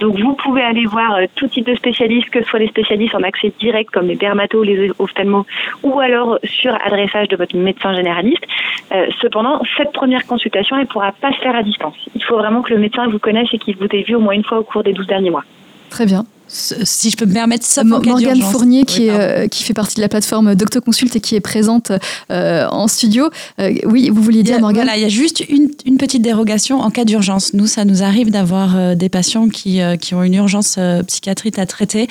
[0.00, 3.14] Donc vous pouvez aller voir euh, tout type de spécialistes, que ce soit les spécialistes
[3.14, 5.46] en accès direct comme les dermatos, les ophtalmos,
[5.82, 8.44] ou alors sur adressage de votre médecin généraliste.
[8.92, 11.96] Euh, cependant, cette première consultation, elle ne pourra pas se faire à distance.
[12.14, 14.34] Il faut vraiment que le médecin vous connaisse et qu'il vous ait vu au moins
[14.34, 15.44] une fois au cours des 12 derniers mois.
[15.92, 16.24] Très bien.
[16.48, 20.08] Si je peux me permettre, ça Morgane Fournier, qui, euh, qui fait partie de la
[20.08, 21.92] plateforme DoctoConsult et qui est présente
[22.30, 23.28] euh, en studio.
[23.58, 26.80] Euh, oui, vous vouliez dire, Morgane Voilà, il y a juste une, une, petite dérogation
[26.80, 27.52] en cas d'urgence.
[27.52, 32.06] Nous, ça nous arrive d'avoir des patients qui, qui ont une urgence psychiatrique à traiter,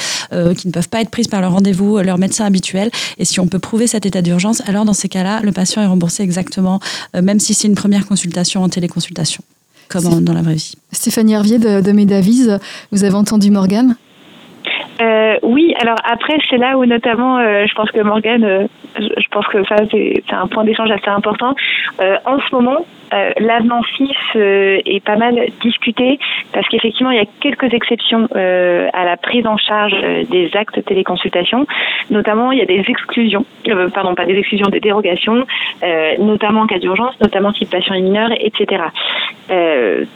[0.57, 2.91] qui ne peuvent pas être prises par leur rendez-vous, leur médecin habituel.
[3.17, 5.87] Et si on peut prouver cet état d'urgence, alors dans ces cas-là, le patient est
[5.87, 6.79] remboursé exactement,
[7.19, 9.43] même si c'est une première consultation en téléconsultation
[9.91, 10.73] comme dans la vraie vie.
[10.91, 12.59] Stéphanie Hervier de, de Medavise,
[12.91, 13.95] vous avez entendu Morgane?
[15.01, 18.67] Euh, oui, alors après, c'est là où notamment, euh, je pense que Morgane, euh,
[18.99, 21.55] je pense que ça, c'est un point d'échange assez important.
[21.99, 26.17] en ce moment, euh, l'avenant 6 euh, est pas mal discuté
[26.53, 29.93] parce qu'effectivement, il y a quelques exceptions euh, à la prise en charge
[30.29, 31.67] des actes téléconsultation.
[32.09, 33.45] Notamment, il y a des exclusions,
[33.93, 35.45] pardon, pas des exclusions, des dérogations,
[36.19, 38.83] notamment en cas d'urgence, notamment si le patient est mineur, etc.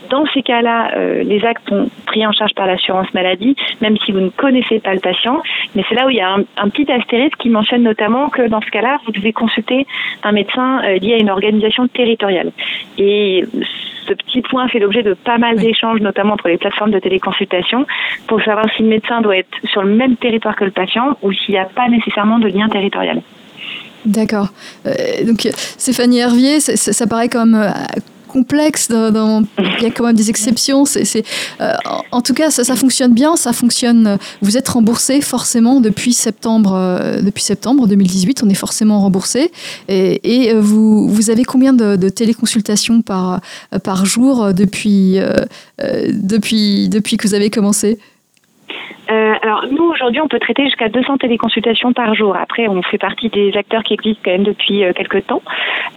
[0.10, 0.92] dans ces cas-là,
[1.24, 4.94] les actes sont pris en charge par l'assurance maladie, même si vous ne connaissez pas
[4.94, 5.42] le patient.
[5.76, 8.48] Mais c'est là où il y a un, un petit astérisque qui mentionne notamment que
[8.48, 9.86] dans ce cas-là, vous devez consulter
[10.24, 12.52] un médecin lié à une organisation territoriale.
[12.98, 13.44] Et
[14.08, 17.86] ce petit point fait l'objet de pas mal d'échanges, notamment entre les plateformes de téléconsultation,
[18.28, 21.32] pour savoir si le médecin doit être sur le même territoire que le patient ou
[21.32, 23.22] s'il n'y a pas nécessairement de lien territorial.
[24.06, 24.50] D'accord.
[24.86, 24.92] Euh,
[25.26, 27.56] donc Stéphanie Hervier, ça, paraît comme
[28.36, 28.90] complexe.
[28.90, 30.84] Dans, il y a quand même des exceptions.
[30.86, 31.74] Euh,
[32.12, 33.36] en, tout cas, ça, fonctionne bien.
[33.38, 34.18] Ça fonctionne.
[34.42, 38.44] Vous êtes remboursé forcément depuis septembre, euh, depuis septembre 2018.
[38.44, 39.52] On est forcément remboursé.
[39.88, 43.42] Et, euh, vous, vous avez combien de, téléconsultations par,
[43.84, 45.18] par jour depuis,
[45.80, 47.98] depuis, depuis que vous avez commencé?
[49.10, 52.36] Euh, alors nous aujourd'hui on peut traiter jusqu'à 200 téléconsultations par jour.
[52.36, 55.42] Après on fait partie des acteurs qui existent quand même depuis euh, quelques temps,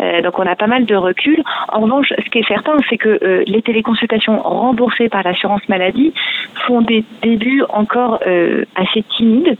[0.01, 1.42] euh, donc on a pas mal de recul.
[1.73, 6.12] En revanche, ce qui est certain, c'est que les téléconsultations remboursées par l'assurance maladie
[6.66, 8.21] font des débuts encore
[8.75, 9.57] assez timides.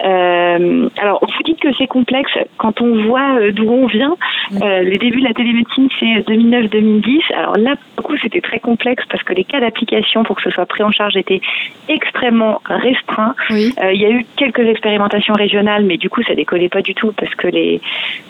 [0.00, 4.16] alors vous dites que c'est complexe quand on voit d'où on vient.
[4.50, 7.34] les débuts de la télémédecine c'est 2009-2010.
[7.34, 10.50] Alors là pour coup c'était très complexe parce que les cas d'application pour que ce
[10.50, 11.40] soit pris en charge étaient
[11.88, 13.34] extrêmement restreint.
[13.50, 16.94] Euh, il y a eu quelques expérimentations régionales, mais du coup, ça décollait pas du
[16.94, 17.80] tout parce que les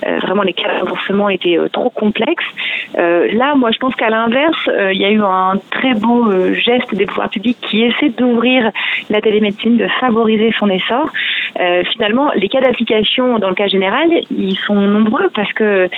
[0.07, 2.45] euh, vraiment les cas de remboursement étaient euh, trop complexes.
[2.95, 7.07] là, moi, je pense qu'à l'inverse, il y a eu un très beau geste des
[7.07, 8.71] pouvoirs publics qui essaie d'ouvrir
[9.11, 11.11] la télémédecine, de favoriser son essor.
[11.93, 15.89] finalement, les cas d'application dans le cas général, ils sont nombreux parce que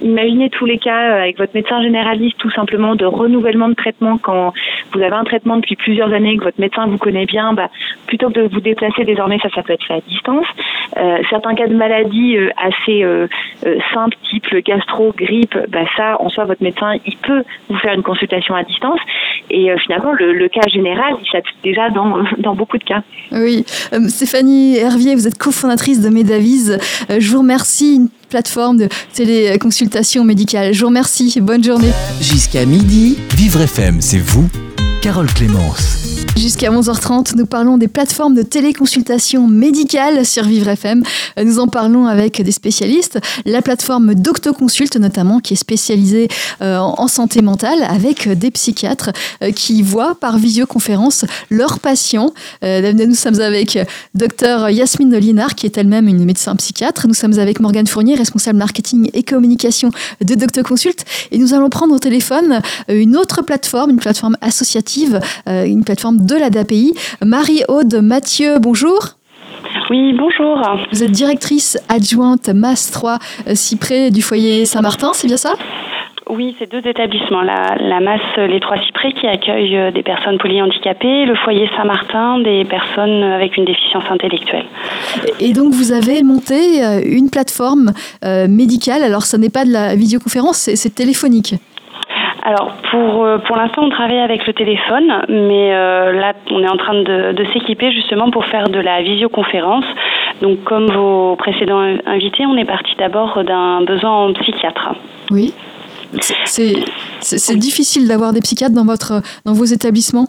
[0.00, 4.52] imaginez tous les cas avec votre médecin généraliste, tout simplement de renouvellement de traitement quand
[4.92, 7.70] vous avez un traitement depuis plusieurs années, que votre médecin vous connaît bien, bah,
[8.06, 10.46] plutôt que de vous déplacer désormais, ça, ça peut être fait à distance.
[10.96, 13.26] Euh, certains cas de maladie euh, assez euh,
[13.92, 17.94] simples, type le gastro, grippe, bah, ça, en soi, votre médecin, il peut vous faire
[17.94, 19.00] une consultation à distance.
[19.50, 23.02] Et finalement, le, cas général, il s'applique déjà dans, dans beaucoup de cas.
[23.32, 23.64] Oui.
[24.08, 26.78] Stéphanie Hervier, vous êtes cofondatrice de Medavise.
[27.08, 27.96] je vous remercie.
[27.96, 30.72] Une plateforme de téléconsultation médicale.
[30.72, 31.38] Je vous remercie.
[31.40, 31.92] Bonne journée.
[32.20, 34.48] Jusqu'à midi, Vivre FM, c'est vous,
[35.02, 36.03] Carole Clémence.
[36.36, 41.04] Jusqu'à 11h30, nous parlons des plateformes de téléconsultation médicale sur Vivre FM.
[41.40, 43.20] Nous en parlons avec des spécialistes.
[43.46, 46.26] La plateforme DoctoConsult notamment, qui est spécialisée
[46.60, 49.10] euh, en santé mentale, avec des psychiatres
[49.42, 52.34] euh, qui voient par visioconférence leurs patients.
[52.64, 53.78] Euh, nous sommes avec
[54.14, 57.06] docteur Yasmine Nolinard, qui est elle-même une médecin psychiatre.
[57.06, 61.04] Nous sommes avec Morgane Fournier, responsable marketing et communication de DoctoConsult.
[61.30, 66.36] Et nous allons prendre au téléphone une autre plateforme, une plateforme associative, une plateforme de
[66.36, 66.94] la DAPI.
[67.24, 68.98] Marie-Aude Mathieu, bonjour.
[69.90, 70.60] Oui, bonjour.
[70.92, 73.18] Vous êtes directrice adjointe MAS 3
[73.54, 75.54] Cyprès du foyer Saint-Martin, c'est bien ça?
[76.30, 77.42] Oui, c'est deux établissements.
[77.42, 82.38] La, la, masse Les Trois Cyprès qui accueille euh, des personnes polyhandicapées, le foyer Saint-Martin
[82.40, 84.64] des personnes avec une déficience intellectuelle.
[85.38, 87.92] Et donc vous avez monté euh, une plateforme
[88.24, 89.02] euh, médicale.
[89.02, 91.56] Alors ce n'est pas de la visioconférence, c'est téléphonique.
[92.46, 96.68] Alors pour euh, pour l'instant on travaille avec le téléphone, mais euh, là on est
[96.68, 99.86] en train de, de s'équiper justement pour faire de la visioconférence.
[100.42, 104.94] Donc comme vos précédents invités, on est parti d'abord d'un besoin en psychiatre.
[105.30, 105.54] Oui.
[106.44, 110.26] C'est difficile d'avoir des psychiatres dans votre dans vos établissements?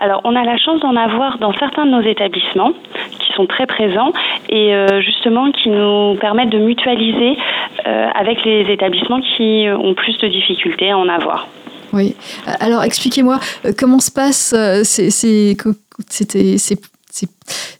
[0.00, 2.72] Alors, on a la chance d'en avoir dans certains de nos établissements
[3.18, 4.12] qui sont très présents
[4.48, 7.36] et euh, justement qui nous permettent de mutualiser
[8.14, 11.48] avec les établissements qui ont plus de difficultés à en avoir.
[11.92, 12.14] Oui.
[12.60, 15.10] Alors, expliquez-moi euh, comment se passent ces,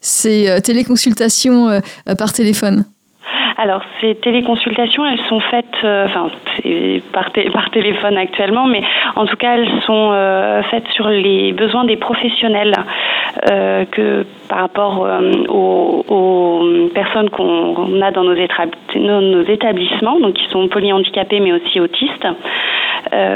[0.01, 1.81] ces téléconsultations
[2.17, 2.85] par téléphone?
[3.61, 6.29] Alors, ces téléconsultations, elles sont faites, euh, enfin,
[7.11, 8.81] par, par, téléphone actuellement, mais
[9.17, 12.73] en tout cas, elles sont euh, faites sur les besoins des professionnels
[13.51, 15.05] euh, que par rapport
[15.49, 18.35] aux, personnes qu'on a dans nos,
[18.95, 22.27] nos, établissements, donc qui sont polyhandicapés mais aussi autistes,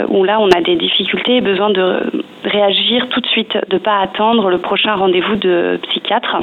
[0.07, 1.99] où là, on a des difficultés et besoin de
[2.45, 6.38] réagir tout de suite, de ne pas attendre le prochain rendez-vous de psychiatre.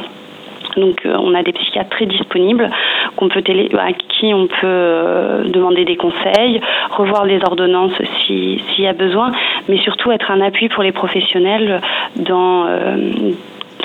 [0.77, 5.97] Donc euh, on a des psychiatres très disponibles à qui on peut euh, demander des
[5.97, 7.93] conseils, revoir les ordonnances
[8.27, 9.33] s'il y a besoin,
[9.69, 11.81] mais surtout être un appui pour les professionnels
[12.17, 12.97] dans euh,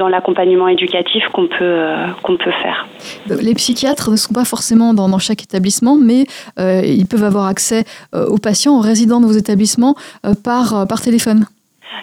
[0.09, 2.85] l'accompagnement éducatif qu'on peut, faire.
[3.41, 6.25] Les psychiatres ne sont pas forcément dans, chaque établissement, mais
[6.57, 9.95] ils peuvent avoir accès aux patients, aux résidents de vos établissements
[10.43, 11.45] par téléphone.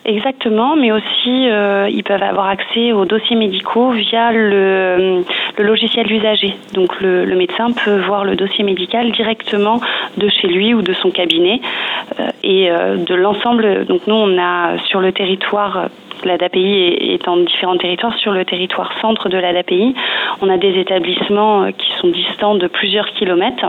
[0.05, 5.23] Exactement, mais aussi euh, ils peuvent avoir accès aux dossiers médicaux via le,
[5.57, 6.57] le logiciel usager.
[6.75, 9.81] Donc le, médecin peut voir le dossier médical directement
[10.16, 11.61] de chez lui ou de son cabinet
[12.18, 13.85] euh, et euh, de l'ensemble.
[13.85, 15.88] Donc nous on a sur le territoire
[16.25, 18.16] l'ADAPI est en différents territoires.
[18.18, 19.95] Sur le territoire centre de l'ADAPI,
[20.40, 23.66] on a des établissements qui sont distants de plusieurs kilomètres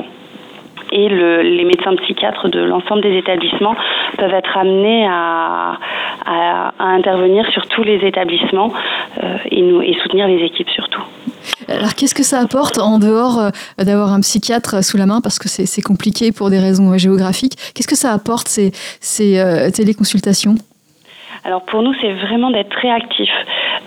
[0.93, 3.75] et le, les médecins psychiatres de l'ensemble des établissements
[4.17, 5.79] peuvent être amenés à,
[6.25, 8.71] à, intervenir sur tous les établissements
[9.23, 11.01] euh, et, nous, et soutenir les équipes surtout.
[11.67, 13.49] Alors qu'est-ce que ça apporte en dehors euh,
[13.83, 15.21] d'avoir un psychiatre sous la main?
[15.21, 19.69] Parce que c'est compliqué pour des raisons géographiques Qu'est-ce que ça apporte ces, ces euh,
[19.71, 20.55] téléconsultations?
[21.43, 23.29] Alors pour nous, c'est vraiment d'être réactif.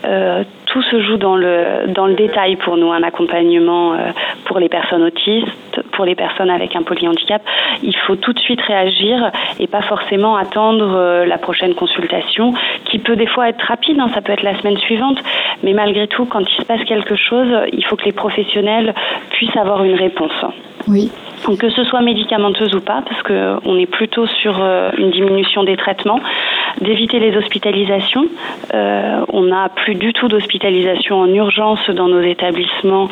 [0.05, 0.45] Euh,
[0.77, 4.11] tout se joue dans le, dans le détail pour nous, un accompagnement euh,
[4.45, 7.41] pour les personnes autistes, pour les personnes avec un polyhandicap.
[7.83, 12.53] Il faut tout de suite réagir et pas forcément attendre euh, la prochaine consultation,
[12.85, 15.17] qui peut des fois être rapide, hein, ça peut être la semaine suivante,
[15.63, 18.93] mais malgré tout, quand il se passe quelque chose, il faut que les professionnels
[19.31, 20.45] puissent avoir une réponse.
[20.89, 21.11] Oui.
[21.55, 24.59] Que ce soit médicamenteuse ou pas, parce qu'on est plutôt sur
[24.99, 26.21] une diminution des traitements,
[26.81, 28.27] d'éviter les hospitalisations.
[28.75, 33.09] Euh, on n'a plus du tout d'hospitalisation en urgence dans nos établissements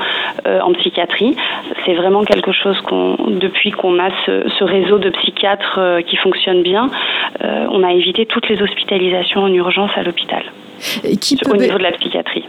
[0.46, 1.36] euh, en psychiatrie.
[1.84, 6.62] C'est vraiment quelque chose qu'on, depuis qu'on a ce, réseau de psychiatres euh, qui fonctionne
[6.62, 6.90] bien,
[7.42, 10.42] on a évité toutes les hospitalisations en urgence à l'hôpital.
[11.20, 12.44] Qui au niveau de la psychiatrie.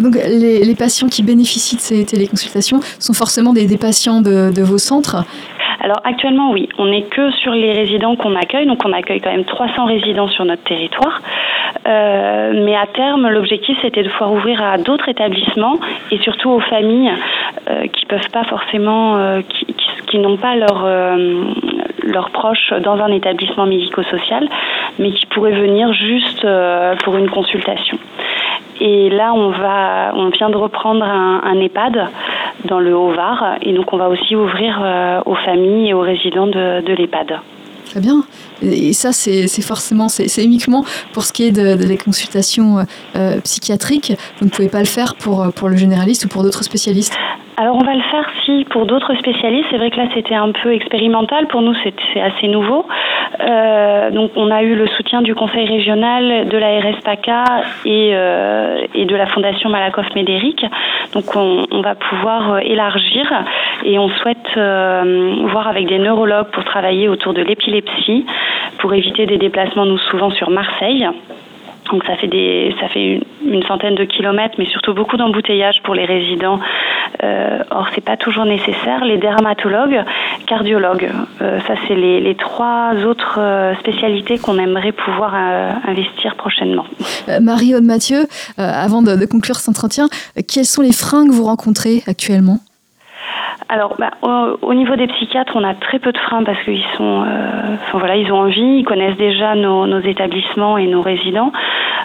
[0.00, 4.78] Donc les, patients qui bénéficient de ces téléconsultations sont forcément des, patients de, de, vos
[4.78, 5.24] centres
[5.84, 9.32] alors actuellement, oui, on n'est que sur les résidents qu'on accueille, donc on accueille quand
[9.32, 11.20] même 300 résidents sur notre territoire.
[11.88, 15.80] Euh, mais à terme, l'objectif c'était de pouvoir ouvrir à d'autres établissements
[16.12, 17.12] et surtout aux familles
[17.68, 19.74] euh, qui peuvent pas forcément, euh, qui,
[20.06, 20.86] qui, n'ont pas leur
[22.04, 24.48] leurs proches dans un établissement médico-social,
[24.98, 26.46] mais qui pourraient venir juste
[27.04, 27.98] pour une consultation.
[28.80, 32.08] Et là, on, va, on vient de reprendre un, EHPAD
[32.64, 36.80] dans le Haut-Var, et donc on va aussi ouvrir aux familles et aux résidents de,
[36.80, 37.38] de l'EHPAD.
[37.92, 38.24] Très bien.
[38.62, 44.14] Et ça, c'est forcément, c'est uniquement pour ce qui est de, des consultations euh, psychiatriques.
[44.38, 47.14] Vous ne pouvez pas le faire pour, pour le généraliste ou pour d'autres spécialistes
[47.56, 49.66] alors on va le faire si pour d'autres spécialistes.
[49.70, 51.46] C'est vrai que là c'était un peu expérimental.
[51.48, 52.86] Pour nous c'est assez nouveau.
[53.40, 57.44] Euh, donc on a eu le soutien du Conseil régional, de la RSPACA
[57.84, 60.64] et, euh, et de la Fondation Malakoff Médéric.
[61.12, 63.30] Donc on, on, va pouvoir élargir
[63.84, 68.24] et on souhaite voir avec des neurologues pour travailler autour de l'épilepsie,
[68.78, 71.06] pour éviter des déplacements, nous, souvent sur Marseille.
[71.92, 75.94] Donc ça fait des, ça fait une, centaine de kilomètres, mais surtout beaucoup d'embouteillages pour
[75.94, 76.58] les résidents.
[77.22, 79.04] Euh, or c'est pas toujours nécessaire.
[79.04, 80.02] Les dermatologues,
[80.46, 81.10] cardiologues,
[81.42, 86.86] euh, ça c'est les, les, trois autres euh, spécialités qu'on aimerait pouvoir euh, investir prochainement.
[87.40, 88.26] Marie-Aude Mathieu,
[88.56, 90.08] avant de, de conclure cet entretien,
[90.48, 92.58] quels sont les freins que vous rencontrez actuellement?
[93.72, 94.10] Alors, bah,
[94.60, 98.16] au, niveau des psychiatres, on a très peu de freins parce qu'ils sont, euh, voilà,
[98.16, 101.52] ils ont envie, ils connaissent déjà nos, établissements et nos résidents.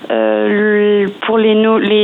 [0.10, 1.54] Euh, pour les,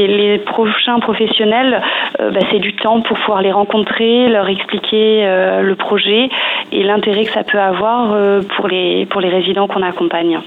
[0.08, 1.82] les, prochains professionnels,
[2.20, 5.24] euh, bah, c'est du temps pour pouvoir les rencontrer, leur expliquer
[5.62, 6.30] le projet
[6.72, 8.16] et l'intérêt que ça peut avoir
[8.56, 10.40] pour les pour les résidents qu'on accompagne.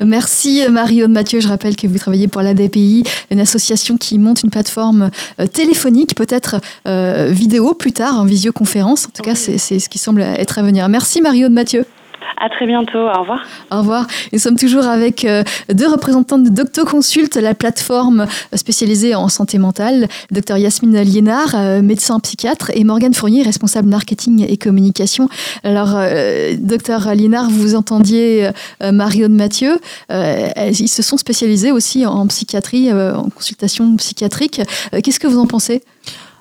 [0.00, 1.40] Merci Marie-Aude Mathieu.
[1.40, 5.10] Je rappelle que vous travaillez pour l'ADPI, une association qui monte une plateforme
[5.40, 6.56] euh, téléphonique, peut-être
[6.86, 9.06] euh, vidéo plus tard, en visioconférence.
[9.06, 10.88] En tout cas, c'est ce qui semble être à venir.
[10.88, 11.84] Merci Marie-Aude Mathieu.
[12.36, 12.98] À très bientôt.
[12.98, 13.44] Au revoir.
[13.70, 14.06] Au revoir.
[14.32, 20.08] Nous sommes toujours avec euh, deux représentants de DoctoConsult, la plateforme spécialisée en santé mentale.
[20.30, 25.28] Docteur Yasmine Liénard, euh, médecin psychiatre, et Morgane Fournier, responsable marketing et communication.
[25.62, 29.78] Alors, euh, docteur Liénard, vous entendiez Mario de Mathieu.
[30.10, 34.60] ils se sont spécialisés aussi en psychiatrie, en consultation psychiatrique.
[35.02, 35.82] Qu'est-ce que vous en pensez?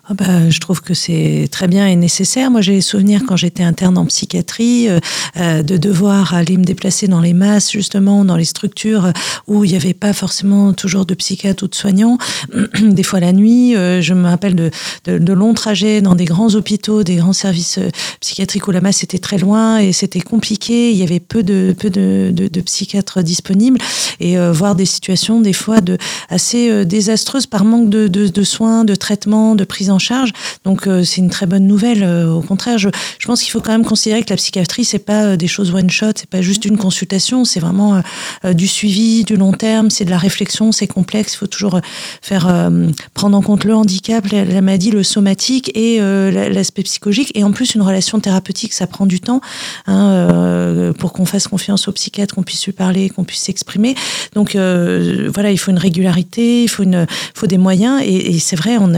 [0.09, 2.51] Ah bah, je trouve que c'est très bien et nécessaire.
[2.51, 4.99] Moi, j'ai les souvenirs quand j'étais interne en psychiatrie euh,
[5.37, 9.13] euh, de devoir aller me déplacer dans les masses, justement, dans les structures
[9.47, 12.17] où il n'y avait pas forcément toujours de psychiatre ou de soignants.
[12.81, 14.71] Des fois la nuit, euh, je me rappelle de,
[15.05, 17.79] de, longs trajets dans des grands hôpitaux, des grands services
[18.19, 20.91] psychiatriques où la masse était très loin et c'était compliqué.
[20.91, 23.79] Il y avait peu de peu de, psychiatres disponibles
[24.19, 25.97] et voir des situations des fois de
[26.29, 30.31] assez désastreuses par manque de, soins, de traitement, de prise en charge.
[30.63, 32.03] Donc euh, c'est une très bonne nouvelle.
[32.03, 32.89] Euh, au contraire, je,
[33.25, 35.89] pense qu'il faut quand même considérer que la psychiatrie c'est pas euh, des choses one
[35.89, 38.01] shot, c'est pas juste une consultation, c'est vraiment
[38.43, 41.33] du suivi du long terme, c'est de la réflexion, c'est complexe.
[41.33, 41.79] Il faut toujours
[42.21, 42.71] faire
[43.13, 47.75] prendre en compte le handicap, la, maladie, le somatique et l'aspect psychologique et en plus
[47.75, 49.41] une relation thérapeutique, ça prend du temps
[49.87, 53.95] hein, pour qu'on fasse confiance au psychiatre, qu'on puisse lui parler, qu'on puisse s'exprimer.
[54.33, 58.55] Donc voilà, il faut une régularité, il faut une, faut des moyens et, et c'est
[58.55, 58.93] vrai, on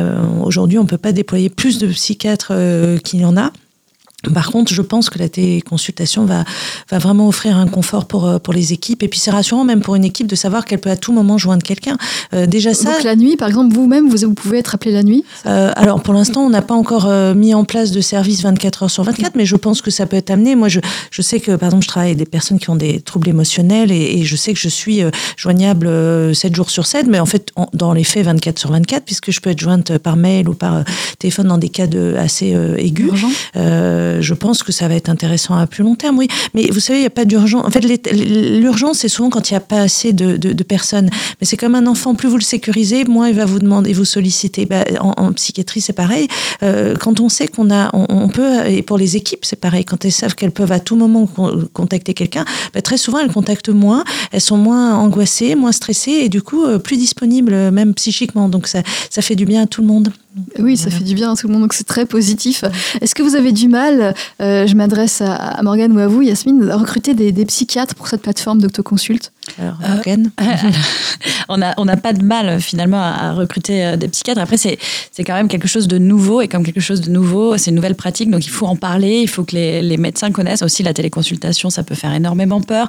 [0.85, 3.51] on peut pas déployer plus de psychiatres euh, qu'il y en a.
[4.33, 6.43] Par contre, je pense que la téléconsultation va,
[6.89, 9.03] va vraiment offrir un confort pour, euh, pour les équipes.
[9.03, 11.37] Et puis, c'est rassurant même pour une équipe de savoir qu'elle peut à tout moment
[11.37, 11.97] joindre quelqu'un.
[12.33, 12.93] Euh, déjà ça.
[12.93, 16.01] Donc, la nuit, par exemple, vous-même, vous, vous pouvez être appelé la nuit euh, Alors,
[16.01, 19.35] pour l'instant, on n'a pas encore mis en place de service 24 heures sur 24,
[19.35, 20.55] mais je pense que ça peut être amené.
[20.55, 20.79] Moi, je,
[21.11, 23.91] je sais que, par exemple, je travaille avec des personnes qui ont des troubles émotionnels
[23.91, 25.01] et, je sais que je suis
[25.37, 25.89] joignable
[26.33, 29.39] 7 jours sur 7, mais en fait, dans les faits, 24 sur 24, puisque je
[29.39, 30.83] peux être jointe par mail ou par
[31.19, 33.11] téléphone dans des cas de, assez aigus
[34.21, 36.27] je pense que ça va être intéressant à plus long terme, oui.
[36.53, 37.65] Mais vous savez, il n'y a pas d'urgence.
[37.65, 41.09] En fait, l'urgence, c'est souvent quand il n'y a pas assez de, de, personnes.
[41.39, 44.05] Mais c'est comme un enfant, plus vous le sécurisez, moins il va vous demander, vous
[44.05, 44.65] solliciter.
[44.65, 46.27] Bah, en, psychiatrie, c'est pareil.
[46.63, 49.85] Euh, quand on sait qu'on a, on, peut, et pour les équipes, c'est pareil.
[49.85, 51.27] Quand elles savent qu'elles peuvent à tout moment
[51.73, 56.29] contacter quelqu'un, bah, très souvent, elles contactent moins, elles sont moins angoissées, moins stressées et
[56.29, 58.49] du coup, euh, plus disponibles, même psychiquement.
[58.49, 60.11] Donc, ça, ça fait du bien à tout le monde.
[60.59, 62.65] Oui, ça fait du bien à tout le monde, donc c'est très positif.
[62.99, 64.04] Est-ce que vous avez du mal,
[64.41, 68.59] euh, je m'adresse à, Morgane ou à vous, Yasmine, recruter des, psychiatres pour cette plateforme
[68.59, 70.15] d'Octoconsult Alors, euh,
[71.49, 74.41] On n'a on pas de mal finalement à, recruter euh, des psychiatres.
[74.41, 74.77] Après, c'est
[75.19, 77.95] quand même quelque chose de nouveau, et comme quelque chose de nouveau, c'est une nouvelle
[77.95, 80.93] pratique, donc il faut en parler, il faut que les, les, médecins connaissent aussi la
[80.93, 82.87] téléconsultation, ça peut faire énormément peur.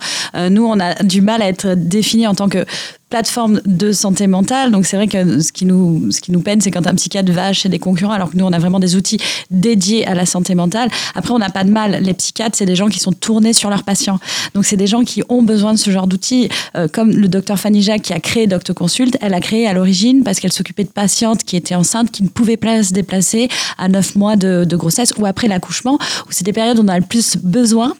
[0.50, 2.64] nous, on a du mal à être définis en tant que
[3.08, 4.72] plateforme de santé mentale.
[4.72, 7.30] Donc c'est vrai que ce qui nous, ce qui nous peine, c'est quand un psychiatre
[7.32, 9.18] va chez des concurrents, alors que nous, on a vraiment des outils
[9.50, 10.88] dédiés à la santé mentale.
[11.14, 12.02] Après, on n'a pas de mal.
[12.02, 14.18] Les psychiatres, c'est des gens qui sont tournés sur leurs patients.
[14.54, 16.45] Donc c'est des gens qui ont besoin de ce genre d'outils,
[16.76, 19.16] euh, comme le docteur Fanny Jacques qui a créé Consult.
[19.20, 22.28] Elle a créé à l'origine parce qu'elle s'occupait de patientes qui étaient enceintes, qui ne
[22.28, 26.44] pouvaient pas se déplacer à neuf mois de, de grossesse ou après l'accouchement, où c'est
[26.44, 27.94] des périodes où on a le plus besoin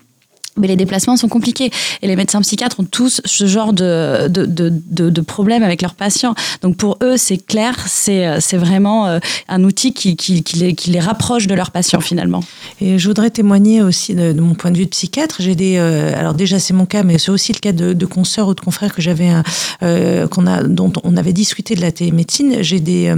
[0.57, 1.71] mais les déplacements sont compliqués.
[2.03, 5.95] Et les médecins psychiatres ont tous ce genre de, de, de, de, problèmes avec leurs
[5.95, 6.35] patients.
[6.63, 10.91] Donc pour eux, c'est clair, c'est, c'est vraiment euh, un outil qui, qui, les, qui
[10.91, 12.43] les rapproche de leurs patients finalement.
[12.81, 15.37] Et je voudrais témoigner aussi de, mon point de vue de psychiatre.
[15.41, 18.49] J'ai des, euh, alors déjà c'est mon cas, mais c'est aussi le cas de, consoeurs
[18.49, 19.31] ou de confrères que j'avais,
[19.83, 20.27] euh,
[20.69, 22.63] dont on avait discuté de la télémédecine.
[22.63, 23.13] J'ai des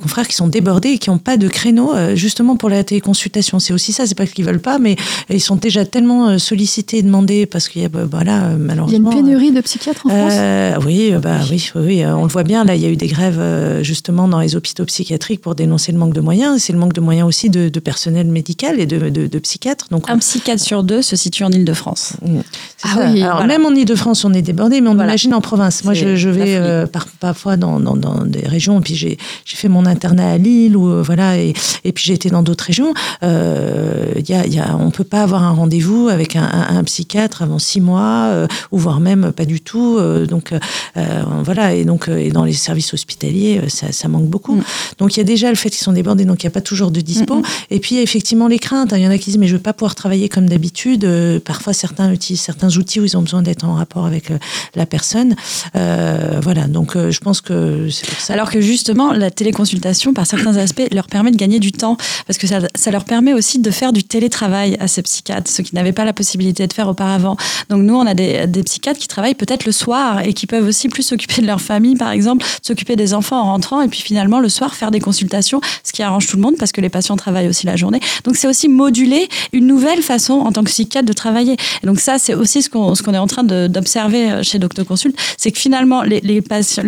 [0.00, 3.60] confrères qui sont débordés et qui n'ont pas de créneau justement pour la téléconsultation.
[3.60, 4.96] C'est aussi ça, c'est pas qu'ils veulent pas, mais
[5.30, 9.10] ils sont déjà tellement sollicités sollicité, demandé parce qu'il y a, bah, voilà, malheureusement.
[9.10, 10.32] Il y a une pénurie de psychiatres en France.
[10.34, 12.64] Euh, oui, bah oui, oui, on le voit bien.
[12.64, 15.92] Là, il y a eu des grèves euh, justement dans les hôpitaux psychiatriques pour dénoncer
[15.92, 16.60] le manque de moyens.
[16.62, 19.86] C'est le manque de moyens aussi de, personnel médical et de, de, psychiatres.
[19.90, 22.14] Donc un psychiatre sur deux se situe en Île-de-France.
[22.22, 22.38] Mmh.
[22.82, 25.84] Ah oui, Alors même en Île-de-France, on est débordé, mais on imagine en province.
[25.84, 26.86] Moi, je, je vais euh,
[27.20, 31.02] parfois dans, dans, dans, des régions, et puis j'ai fait mon internat à Lille, ou
[31.02, 31.54] voilà, et,
[31.84, 32.92] et puis j'ai été dans d'autres régions.
[33.22, 37.42] Il y a, y a, on peut pas avoir un rendez-vous avec un, un, psychiatre
[37.42, 39.96] avant six mois, euh, ou voire même pas du tout.
[39.98, 44.56] Euh, donc euh, voilà, et donc et dans les services hospitaliers, ça, ça manque beaucoup.
[44.56, 44.62] Mm.
[44.98, 46.60] Donc il y a déjà le fait qu'ils sont débordés, donc il n'y a pas
[46.60, 47.42] toujours de dispo.
[47.70, 48.92] Et puis effectivement les craintes.
[48.92, 48.98] Hein.
[48.98, 51.08] Il y en a qui disent mais je veux pas pouvoir travailler comme d'habitude.
[51.44, 54.30] parfois certains utilisent certains outils où ils ont besoin d'être en rapport avec
[54.74, 55.34] la personne.
[55.74, 58.34] voilà, donc je pense que c'est pour ça.
[58.34, 61.96] Alors que justement la téléconsultation, par certains aspects, leur permet de gagner du temps
[62.26, 65.62] parce que ça, ça leur permet aussi de faire du télétravail à ces psychiatres, ceux
[65.62, 67.36] qui n'avaient pas la possibilité de faire auparavant.
[67.68, 70.88] Donc nous, on a des, psychiatres qui travaillent peut-être le soir et qui peuvent aussi
[70.88, 74.40] plus s'occuper de leur famille, par exemple, s'occuper des enfants en rentrant et puis finalement
[74.40, 77.16] le soir faire des consultations, ce qui arrange tout le monde parce que les patients
[77.16, 78.00] travaillent aussi la journée.
[78.24, 81.56] Donc c'est aussi moduler une nouvelle façon en tant que psychiatre de travailler.
[81.82, 84.84] Et donc ça, c'est aussi ce qu'on qu'on est en train d'observer euh, chez Docteur
[84.84, 86.42] Consult, c'est que finalement les, les,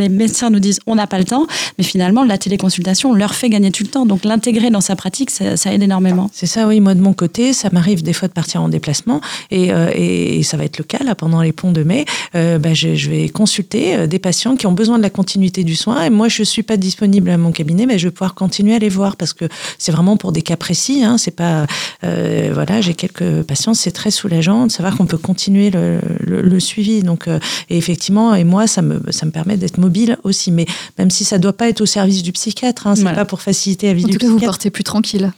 [0.08, 1.46] médecins nous disent on n'a pas le temps,
[1.78, 4.04] mais finalement la téléconsultation leur fait gagner tout le temps.
[4.04, 6.30] Donc l'intégrer dans sa pratique, ça aide énormément.
[6.32, 6.80] C'est ça, oui.
[6.80, 9.20] Moi de mon côté, ça m'arrive des fois de partir en déplacement
[9.52, 12.58] euh, et, et, ça va être le cas là pendant les ponts de mai, euh,
[12.58, 15.76] bah, je, je, vais consulter euh, des patients qui ont besoin de la continuité du
[15.76, 16.04] soin.
[16.04, 18.78] Et moi, je suis pas disponible à mon cabinet, mais je vais pouvoir continuer à
[18.78, 19.46] les voir parce que
[19.78, 21.04] c'est vraiment pour des cas précis.
[21.04, 21.66] Hein, c'est pas,
[22.02, 26.60] voilà, j'ai quelques patients, c'est très soulageant de savoir qu'on peut continuer le, le, le
[26.60, 27.02] suivi.
[27.02, 30.50] Donc, et effectivement, et moi, ça me, ça me permet d'être mobile aussi.
[30.50, 30.66] Mais
[30.98, 33.88] même si ça doit pas être au service du psychiatre, hein, c'est pas pour faciliter
[33.88, 34.40] la vie en du tout cas, psychiatre.
[34.40, 35.32] vous partez plus tranquille.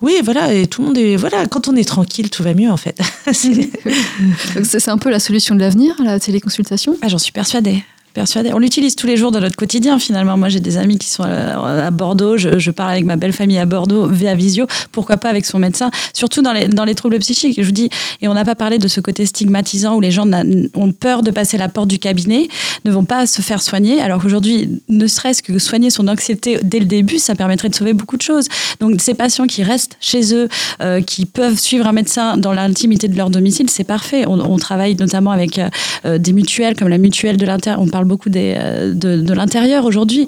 [0.00, 2.70] Oui, voilà, et tout le monde est, voilà, quand on est tranquille, tout va mieux
[2.70, 2.98] en fait.
[3.32, 3.51] c'est
[4.88, 6.96] un peu la solution de l'avenir, la téléconsultation?
[7.02, 7.82] Ah, J'en suis persuadée.
[8.16, 10.36] On l'utilise tous les jours dans notre quotidien finalement.
[10.36, 13.66] Moi j'ai des amis qui sont à, Bordeaux, je, parle avec ma belle famille à
[13.66, 17.56] Bordeaux via visio, pourquoi pas avec son médecin, surtout dans les, dans les troubles psychiques.
[17.58, 17.88] Je vous dis,
[18.20, 20.28] et on n'a pas parlé de ce côté stigmatisant où les gens
[20.74, 22.48] ont peur de passer la porte du cabinet,
[22.84, 26.78] ne vont pas se faire soigner, alors qu'aujourd'hui, ne serait-ce que soigner son anxiété dès
[26.78, 28.48] le début, ça permettrait de sauver beaucoup de choses.
[28.80, 30.48] Donc ces patients qui restent chez eux,
[30.80, 34.24] euh, qui peuvent suivre un médecin dans l'intimité de leur domicile, c'est parfait.
[34.26, 35.58] On, travaille notamment avec
[36.04, 39.84] euh, des mutuelles comme la mutuelle de l'Inter, on parle beaucoup euh, de, de l'intérieur
[39.84, 40.26] aujourd'hui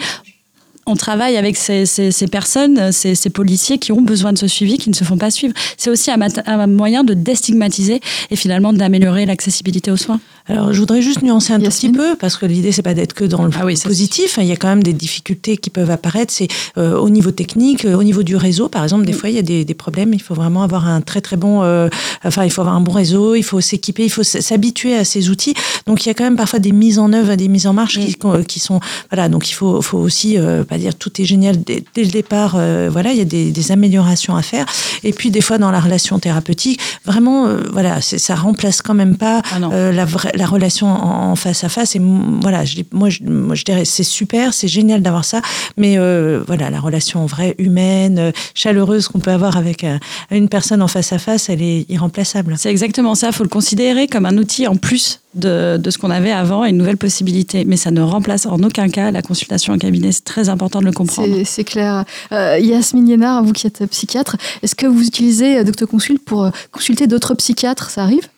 [0.86, 4.76] on travaille avec ces, ces, personnes, ces, ces, policiers qui ont besoin de ce suivi,
[4.76, 5.54] qui ne se font pas suivre.
[5.78, 8.00] C'est aussi un, un, moyen de déstigmatiser
[8.30, 10.20] et finalement d'améliorer l'accessibilité aux soins.
[10.47, 13.14] Alors, je voudrais juste nuancer un tout petit peu, parce que l'idée, c'est pas d'être
[13.14, 14.38] que dans le ah oui, positif.
[14.38, 16.30] Il y a quand même des difficultés qui peuvent apparaître.
[16.34, 19.16] C'est euh, au niveau technique, euh, au niveau du réseau, par exemple, des mm.
[19.16, 20.12] fois, il y a des, des, problèmes.
[20.12, 21.88] Il faut vraiment avoir un très, très bon, euh,
[22.24, 25.30] enfin, il faut avoir un bon réseau, il faut s'équiper, il faut s'habituer à ces
[25.30, 25.55] outils.
[25.86, 27.99] Donc, il y a quand même parfois des mises en œuvre, des mises en marche
[27.99, 28.45] qui, mm.
[28.45, 28.80] qui, sont,
[29.11, 29.30] voilà.
[29.30, 30.36] Donc, il faut, faut aussi,
[30.68, 32.59] pas dire tout est génial dès, dès le départ.
[32.90, 34.66] voilà, il y a des, des, améliorations à faire.
[35.05, 39.40] Et puis, des fois, dans la relation thérapeutique, vraiment, voilà, ça remplace quand même pas
[39.51, 41.97] ah la vraie la relation en, face à face.
[41.97, 42.01] Et
[42.41, 45.41] voilà, je, moi, je, moi, je dirais c'est super, c'est génial d'avoir ça,
[45.76, 49.99] mais euh, voilà, la relation vraie, humaine, euh, chaleureuse qu'on peut avoir avec euh,
[50.30, 52.55] une personne en face à face, elle est irremplaçable.
[52.59, 53.28] C'est exactement ça.
[53.28, 56.64] Il faut le considérer comme un outil en plus de, de, ce qu'on avait avant
[56.64, 57.64] et une nouvelle possibilité.
[57.64, 60.12] Mais ça ne remplace en aucun cas la consultation en cabinet.
[60.12, 61.37] C'est très important de le comprendre.
[61.45, 62.05] C'est clair.
[62.32, 67.07] Euh, Yasmine Yénard, vous qui êtes psychiatre, est-ce que vous utilisez Docteur Consult pour consulter
[67.07, 67.91] d'autres psychiatres?
[67.91, 68.28] Ça arrive?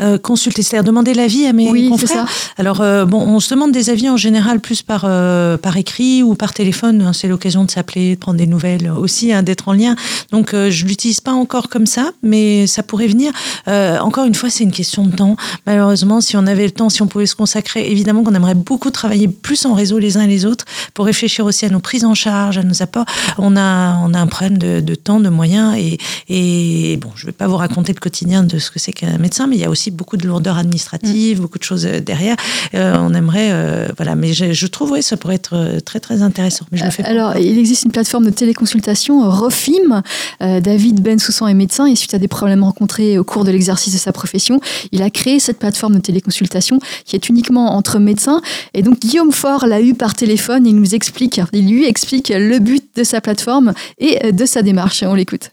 [0.00, 2.28] Euh, consulter, c'est-à-dire demander l'avis à mes oui, confrères.
[2.28, 2.52] Ça.
[2.56, 6.22] Alors euh, bon, on se demande des avis en général plus par euh, par écrit
[6.22, 7.02] ou par téléphone.
[7.02, 9.96] Hein, c'est l'occasion de s'appeler, de prendre des nouvelles aussi, hein, d'être en lien.
[10.32, 13.32] Donc euh, je l'utilise pas encore comme ça, mais ça pourrait venir.
[13.68, 15.36] Euh, encore une fois, c'est une question de temps.
[15.66, 18.90] Malheureusement, si on avait le temps, si on pouvait se consacrer, évidemment qu'on aimerait beaucoup
[18.90, 22.04] travailler plus en réseau les uns et les autres pour réfléchir aussi à nos prises
[22.04, 23.06] en charge, à nos apports.
[23.38, 27.26] On a on a un problème de, de temps, de moyens et et bon, je
[27.26, 29.64] vais pas vous raconter le quotidien de ce que c'est qu'un médecin, mais il y
[29.64, 31.42] a aussi aussi beaucoup de lourdeur administrative, mm.
[31.42, 32.36] beaucoup de choses derrière.
[32.74, 36.66] on aimerait, voilà, mais je, trouve, oui, ça pourrait être très, très intéressant.
[36.72, 40.02] Mais je fais Alors, il existe une plateforme de téléconsultation, Refim.
[40.40, 43.92] David Ben Soussan est médecin et suite à des problèmes rencontrés au cours de l'exercice
[43.92, 44.60] de sa profession,
[44.92, 48.40] il a créé cette plateforme de téléconsultation qui est uniquement entre médecins.
[48.74, 50.66] Et donc, Guillaume Faure l'a eu par téléphone.
[50.66, 55.02] Il nous explique, il lui explique le but de sa plateforme et de sa démarche.
[55.02, 55.50] On l'écoute.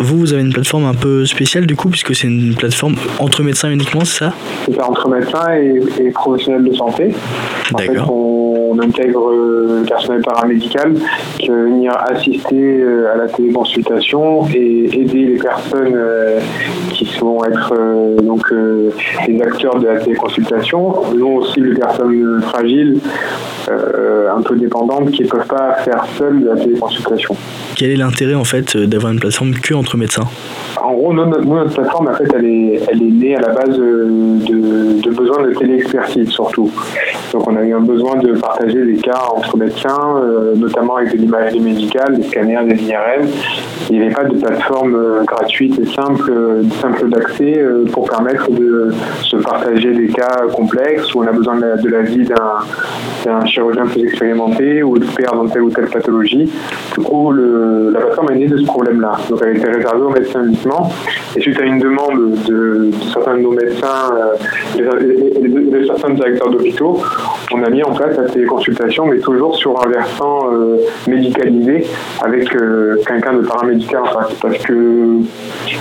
[0.00, 3.42] Vous, vous avez une plateforme un peu spéciale du coup, puisque c'est une plateforme entre
[3.42, 4.32] médecins uniquement, c'est ça?
[4.64, 7.14] C'est ça, entre médecins et, professionnels de santé.
[7.76, 8.12] D'accord.
[8.12, 10.94] on, intègre le personnel paramédical
[11.38, 16.38] qui va venir assister euh, à la téléconsultation et aider les personnes euh,
[16.92, 18.52] qui vont être euh, donc
[19.26, 20.94] les acteurs de la téléconsultation.
[21.16, 23.00] Nous aussi les personnes fragiles,
[23.68, 27.36] un peu dépendantes, qui ne peuvent pas faire seules de la téléconsultation.
[27.76, 30.24] Quel est l'intérêt en fait d'avoir une plateforme que entre médecins
[30.82, 35.00] En gros, notre, plateforme, en fait, elle est, elle est née à la base de,
[35.00, 36.70] de besoins de téléexpertise surtout.
[37.32, 41.12] Donc on a eu un besoin de partager des cas entre médecins, euh, notamment avec
[41.12, 43.26] de l'imagerie médicale, des scanners, des IRM.
[43.90, 46.32] Il n'y avait pas de plateforme euh, gratuite et simple,
[46.80, 48.90] simple d'accès euh, pour permettre de
[49.22, 52.26] se partager des cas complexes où on a besoin de l'avis
[53.24, 56.50] d'un chirurgien plus expérimenté ou expert dans telle ou telle pathologie.
[56.96, 59.12] Du coup, la plateforme est née de ce problème-là.
[59.28, 59.42] Donc
[59.78, 60.90] réservée aux médecins uniquement.
[61.36, 64.10] Et suite à une demande de, certains de nos médecins
[64.76, 67.00] et de, certains directeurs d'hôpitaux,
[67.52, 71.86] on a mis en place la téléconsultation, mais toujours sur un versant euh, médicalisé
[72.22, 74.02] avec euh, quelqu'un de paramédical.
[74.02, 75.20] En fait, parce que,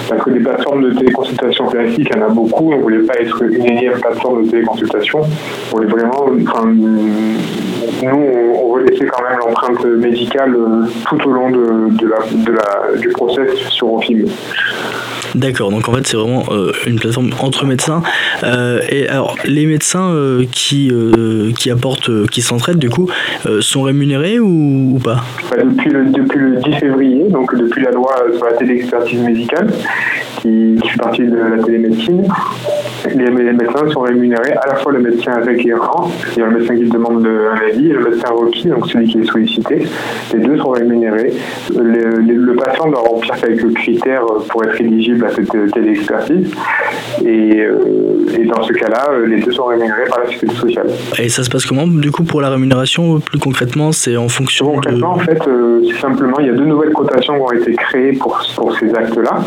[0.08, 3.06] parce que des plateformes de téléconsultation classiques, il y en a beaucoup, on ne voulait
[3.06, 6.28] pas être une énième plateforme de téléconsultation, on voulait vraiment,
[8.04, 12.18] nous, on, veut laisser quand même l'empreinte médicale euh, tout au long de, de, la,
[12.32, 14.26] de la, du process sur OFIM.
[15.36, 18.02] D'accord, donc en fait c'est vraiment euh, une plateforme entre médecins.
[18.44, 20.92] Euh, et alors les médecins euh, qui,
[21.58, 23.10] qui apportent, qui s'entraident du coup,
[23.60, 25.24] sont rémunérés ou, pas?
[25.50, 29.68] Bah, depuis, le, depuis le 10 février, donc depuis la loi sur la téléexpertise médicale,
[30.40, 32.28] qui, qui fait partie de la télémédecine,
[33.16, 36.76] les, médecins sont rémunérés à la fois le médecin requérant, il y a le médecin
[36.76, 39.86] qui demande un avis, et le médecin requis, donc celui qui est sollicité.
[40.34, 41.34] Les deux sont rémunérés.
[41.76, 46.52] Le, le patient doit remplir quelques critères pour être éligible à cette euh, téléexpertise.
[47.24, 50.88] Et, euh, et dans ce cas-là, euh, les deux sont rémunérés par la sécurité sociale.
[51.20, 54.74] Et ça se passe comment Du coup, pour la rémunération, plus concrètement, c'est en fonction
[54.74, 55.42] Concrètement, en fait,
[55.88, 58.94] c'est simplement, il y a deux nouvelles cotations qui ont été créées pour, pour ces
[58.94, 59.42] actes-là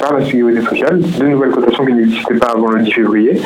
[0.00, 1.00] par la sécurité sociale.
[1.18, 3.40] Deux nouvelles cotations qui n'existaient pas avant le 10 février.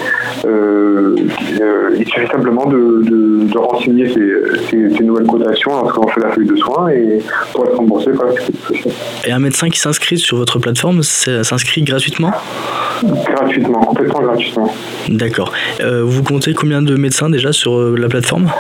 [0.45, 6.57] il suffit simplement de, de, renseigner ces, ces, nouvelles cotations lorsqu'on fait la feuille de
[6.57, 7.19] soins et
[7.53, 8.95] pour être remboursé par la sécurité sociale.
[9.27, 12.33] Et un médecin qui s'inscrit sur votre plateforme, s'inscrit gratuitement?
[13.05, 14.75] Gratuitement, complètement gratuitement.
[15.09, 15.53] D'accord.
[15.81, 18.51] Euh, vous comptez combien de médecins déjà sur euh, la plateforme?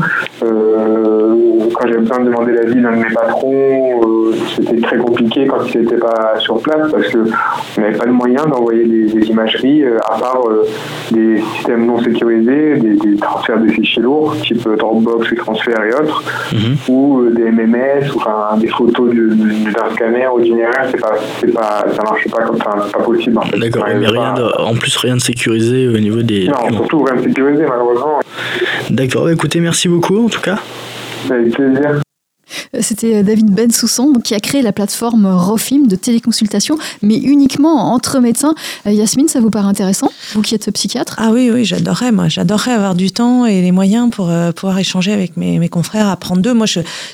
[0.42, 1.34] Euh,
[1.74, 5.64] quand j'avais besoin de demander l'avis d'un de mes patrons, euh, c'était très compliqué quand
[5.74, 9.98] il n'était pas sur place parce qu'on n'avait pas de moyen d'envoyer des, imageries euh,
[10.08, 10.42] à part
[11.10, 16.22] des systèmes non sécurisés, des, transferts de fichiers lourds, type Dropbox, transferts et autres,
[16.52, 16.76] mhm.
[16.88, 20.58] ou des MMS, ou enfin des photos d'un scanner d'une
[20.90, 21.14] c'est pas,
[21.54, 23.38] pas, ça marche pas comme ça, c'est pas possible.
[23.38, 23.58] En fait.
[23.58, 26.48] D'accord, mais rien en plus rien de sécurisé au niveau des.
[26.48, 28.20] Non, surtout rien de sécurisé malheureusement.
[28.90, 30.58] D'accord, bah, écoutez, merci beaucoup en tout cas.
[31.30, 32.00] Avec plaisir.
[32.80, 38.54] C'était David Bensoussan qui a créé la plateforme Rofim de téléconsultation, mais uniquement entre médecins.
[38.86, 41.14] Yasmine, ça vous paraît intéressant Vous qui êtes psychiatre?
[41.18, 42.12] Ah oui, oui, j'adorerais.
[42.12, 46.08] Moi, j'adorerais avoir du temps et les moyens pour pouvoir échanger avec mes, mes confrères,
[46.08, 46.54] apprendre d'eux.
[46.54, 46.66] Moi,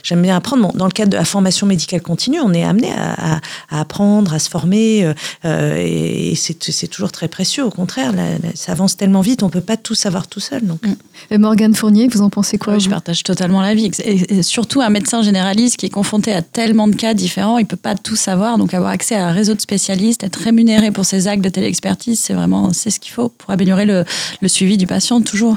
[0.02, 0.72] j'aime bien apprendre.
[0.74, 3.40] dans le cadre de la formation médicale continue, on est amené à,
[3.70, 5.12] apprendre, à se former,
[5.44, 7.64] et, c'est toujours très précieux.
[7.64, 8.12] Au contraire,
[8.54, 10.64] ça avance tellement vite, on peut pas tout savoir tout seul.
[10.66, 10.84] Donc.
[10.86, 10.94] Mm.
[11.30, 13.90] Et Morgane Fournier, vous en pensez quoi Je partage totalement l'avis.
[14.04, 17.76] Et, surtout un médecin généraliste qui est confronté à tellement de cas différents, il peut
[17.76, 18.58] pas tout savoir.
[18.58, 22.20] Donc avoir accès à un réseau de spécialistes, être rémunéré pour ses actes de téléexpertise,
[22.20, 24.04] c'est vraiment c'est ce qu'il faut pour améliorer le,
[24.46, 25.56] suivi du patient toujours.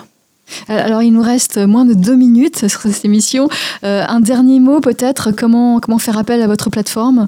[0.69, 3.49] Alors, il nous reste moins de deux minutes sur cette émission.
[3.83, 7.27] Euh, un dernier mot, peut-être, comment, comment faire appel à votre plateforme?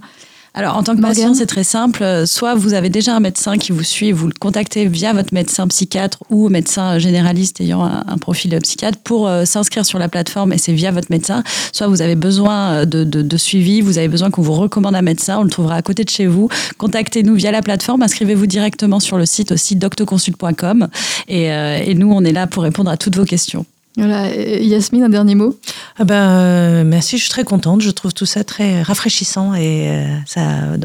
[0.53, 2.23] Alors, en tant que patient, c'est très simple.
[2.25, 5.67] Soit vous avez déjà un médecin qui vous suit, vous le contactez via votre médecin
[5.67, 10.51] psychiatre ou médecin généraliste ayant un, profil de psychiatre pour euh, s'inscrire sur la plateforme
[10.51, 11.43] et c'est via votre médecin.
[11.71, 15.39] Soit vous avez besoin euh, de, suivi, vous avez besoin qu'on vous recommande un médecin,
[15.39, 16.49] on le trouvera à côté de chez vous.
[16.77, 20.87] Contactez-nous via la plateforme, inscrivez-vous directement sur le site aussi doctoconsult.com
[21.27, 23.65] et, euh, et nous, on est là pour répondre à toutes vos questions.
[23.97, 24.33] Voilà.
[24.35, 25.57] Yasmine, un dernier mot?
[25.97, 27.81] Ah ben, euh, Merci, je suis très contente.
[27.81, 30.41] Je trouve tout ça très rafraîchissant et euh, ça,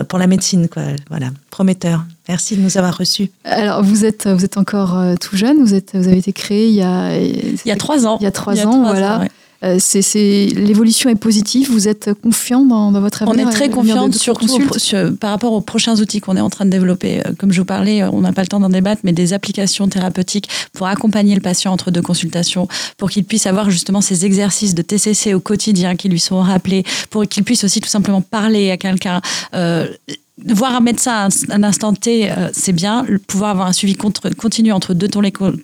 [0.09, 0.82] pour la médecine, quoi.
[1.11, 2.05] Voilà, prometteur.
[2.28, 3.30] Merci de nous avoir reçus.
[3.44, 6.68] Alors, vous êtes, vous êtes encore euh, tout jeune, vous, êtes, vous avez été créé
[6.68, 7.16] il y a...
[7.18, 8.16] Il y a trois ans.
[8.20, 9.24] Il y a trois ans, voilà.
[9.64, 11.70] Euh, c'est, l'évolution est positive.
[11.70, 14.46] Vous êtes confiant dans, votre avenir On est très confiante, surtout
[15.20, 17.20] par rapport aux prochains outils qu'on est en train de développer.
[17.20, 19.32] Euh, comme je vous parlais, euh, on n'a pas le temps d'en débattre, mais des
[19.32, 24.26] applications thérapeutiques pour accompagner le patient entre deux consultations, pour qu'il puisse avoir justement ces
[24.26, 28.20] exercices de TCC au quotidien qui lui sont rappelés, pour qu'il puisse aussi tout simplement
[28.20, 29.20] parler à quelqu'un
[30.47, 33.07] voir un médecin à un instant T, euh, c'est bien.
[33.26, 35.09] Pouvoir avoir un suivi continu entre deux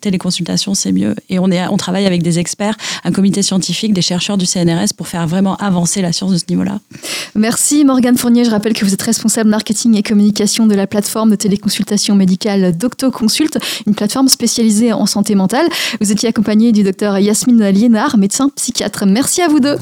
[0.01, 1.15] téléconsultations, c'est mieux.
[1.29, 4.95] Et on, est, on travaille avec des experts, un comité scientifique, des chercheurs du CNRS
[4.97, 6.79] pour faire vraiment avancer la science de ce niveau-là.
[7.35, 8.45] Merci Morgane Fournier.
[8.45, 12.77] Je rappelle que vous êtes responsable marketing et communication de la plateforme de téléconsultation médicale
[12.77, 15.67] DoctoConsult, une plateforme spécialisée en santé mentale.
[16.01, 19.05] Vous étiez accompagné du docteur Yasmine Liénard, médecin psychiatre.
[19.07, 19.77] Merci à vous deux.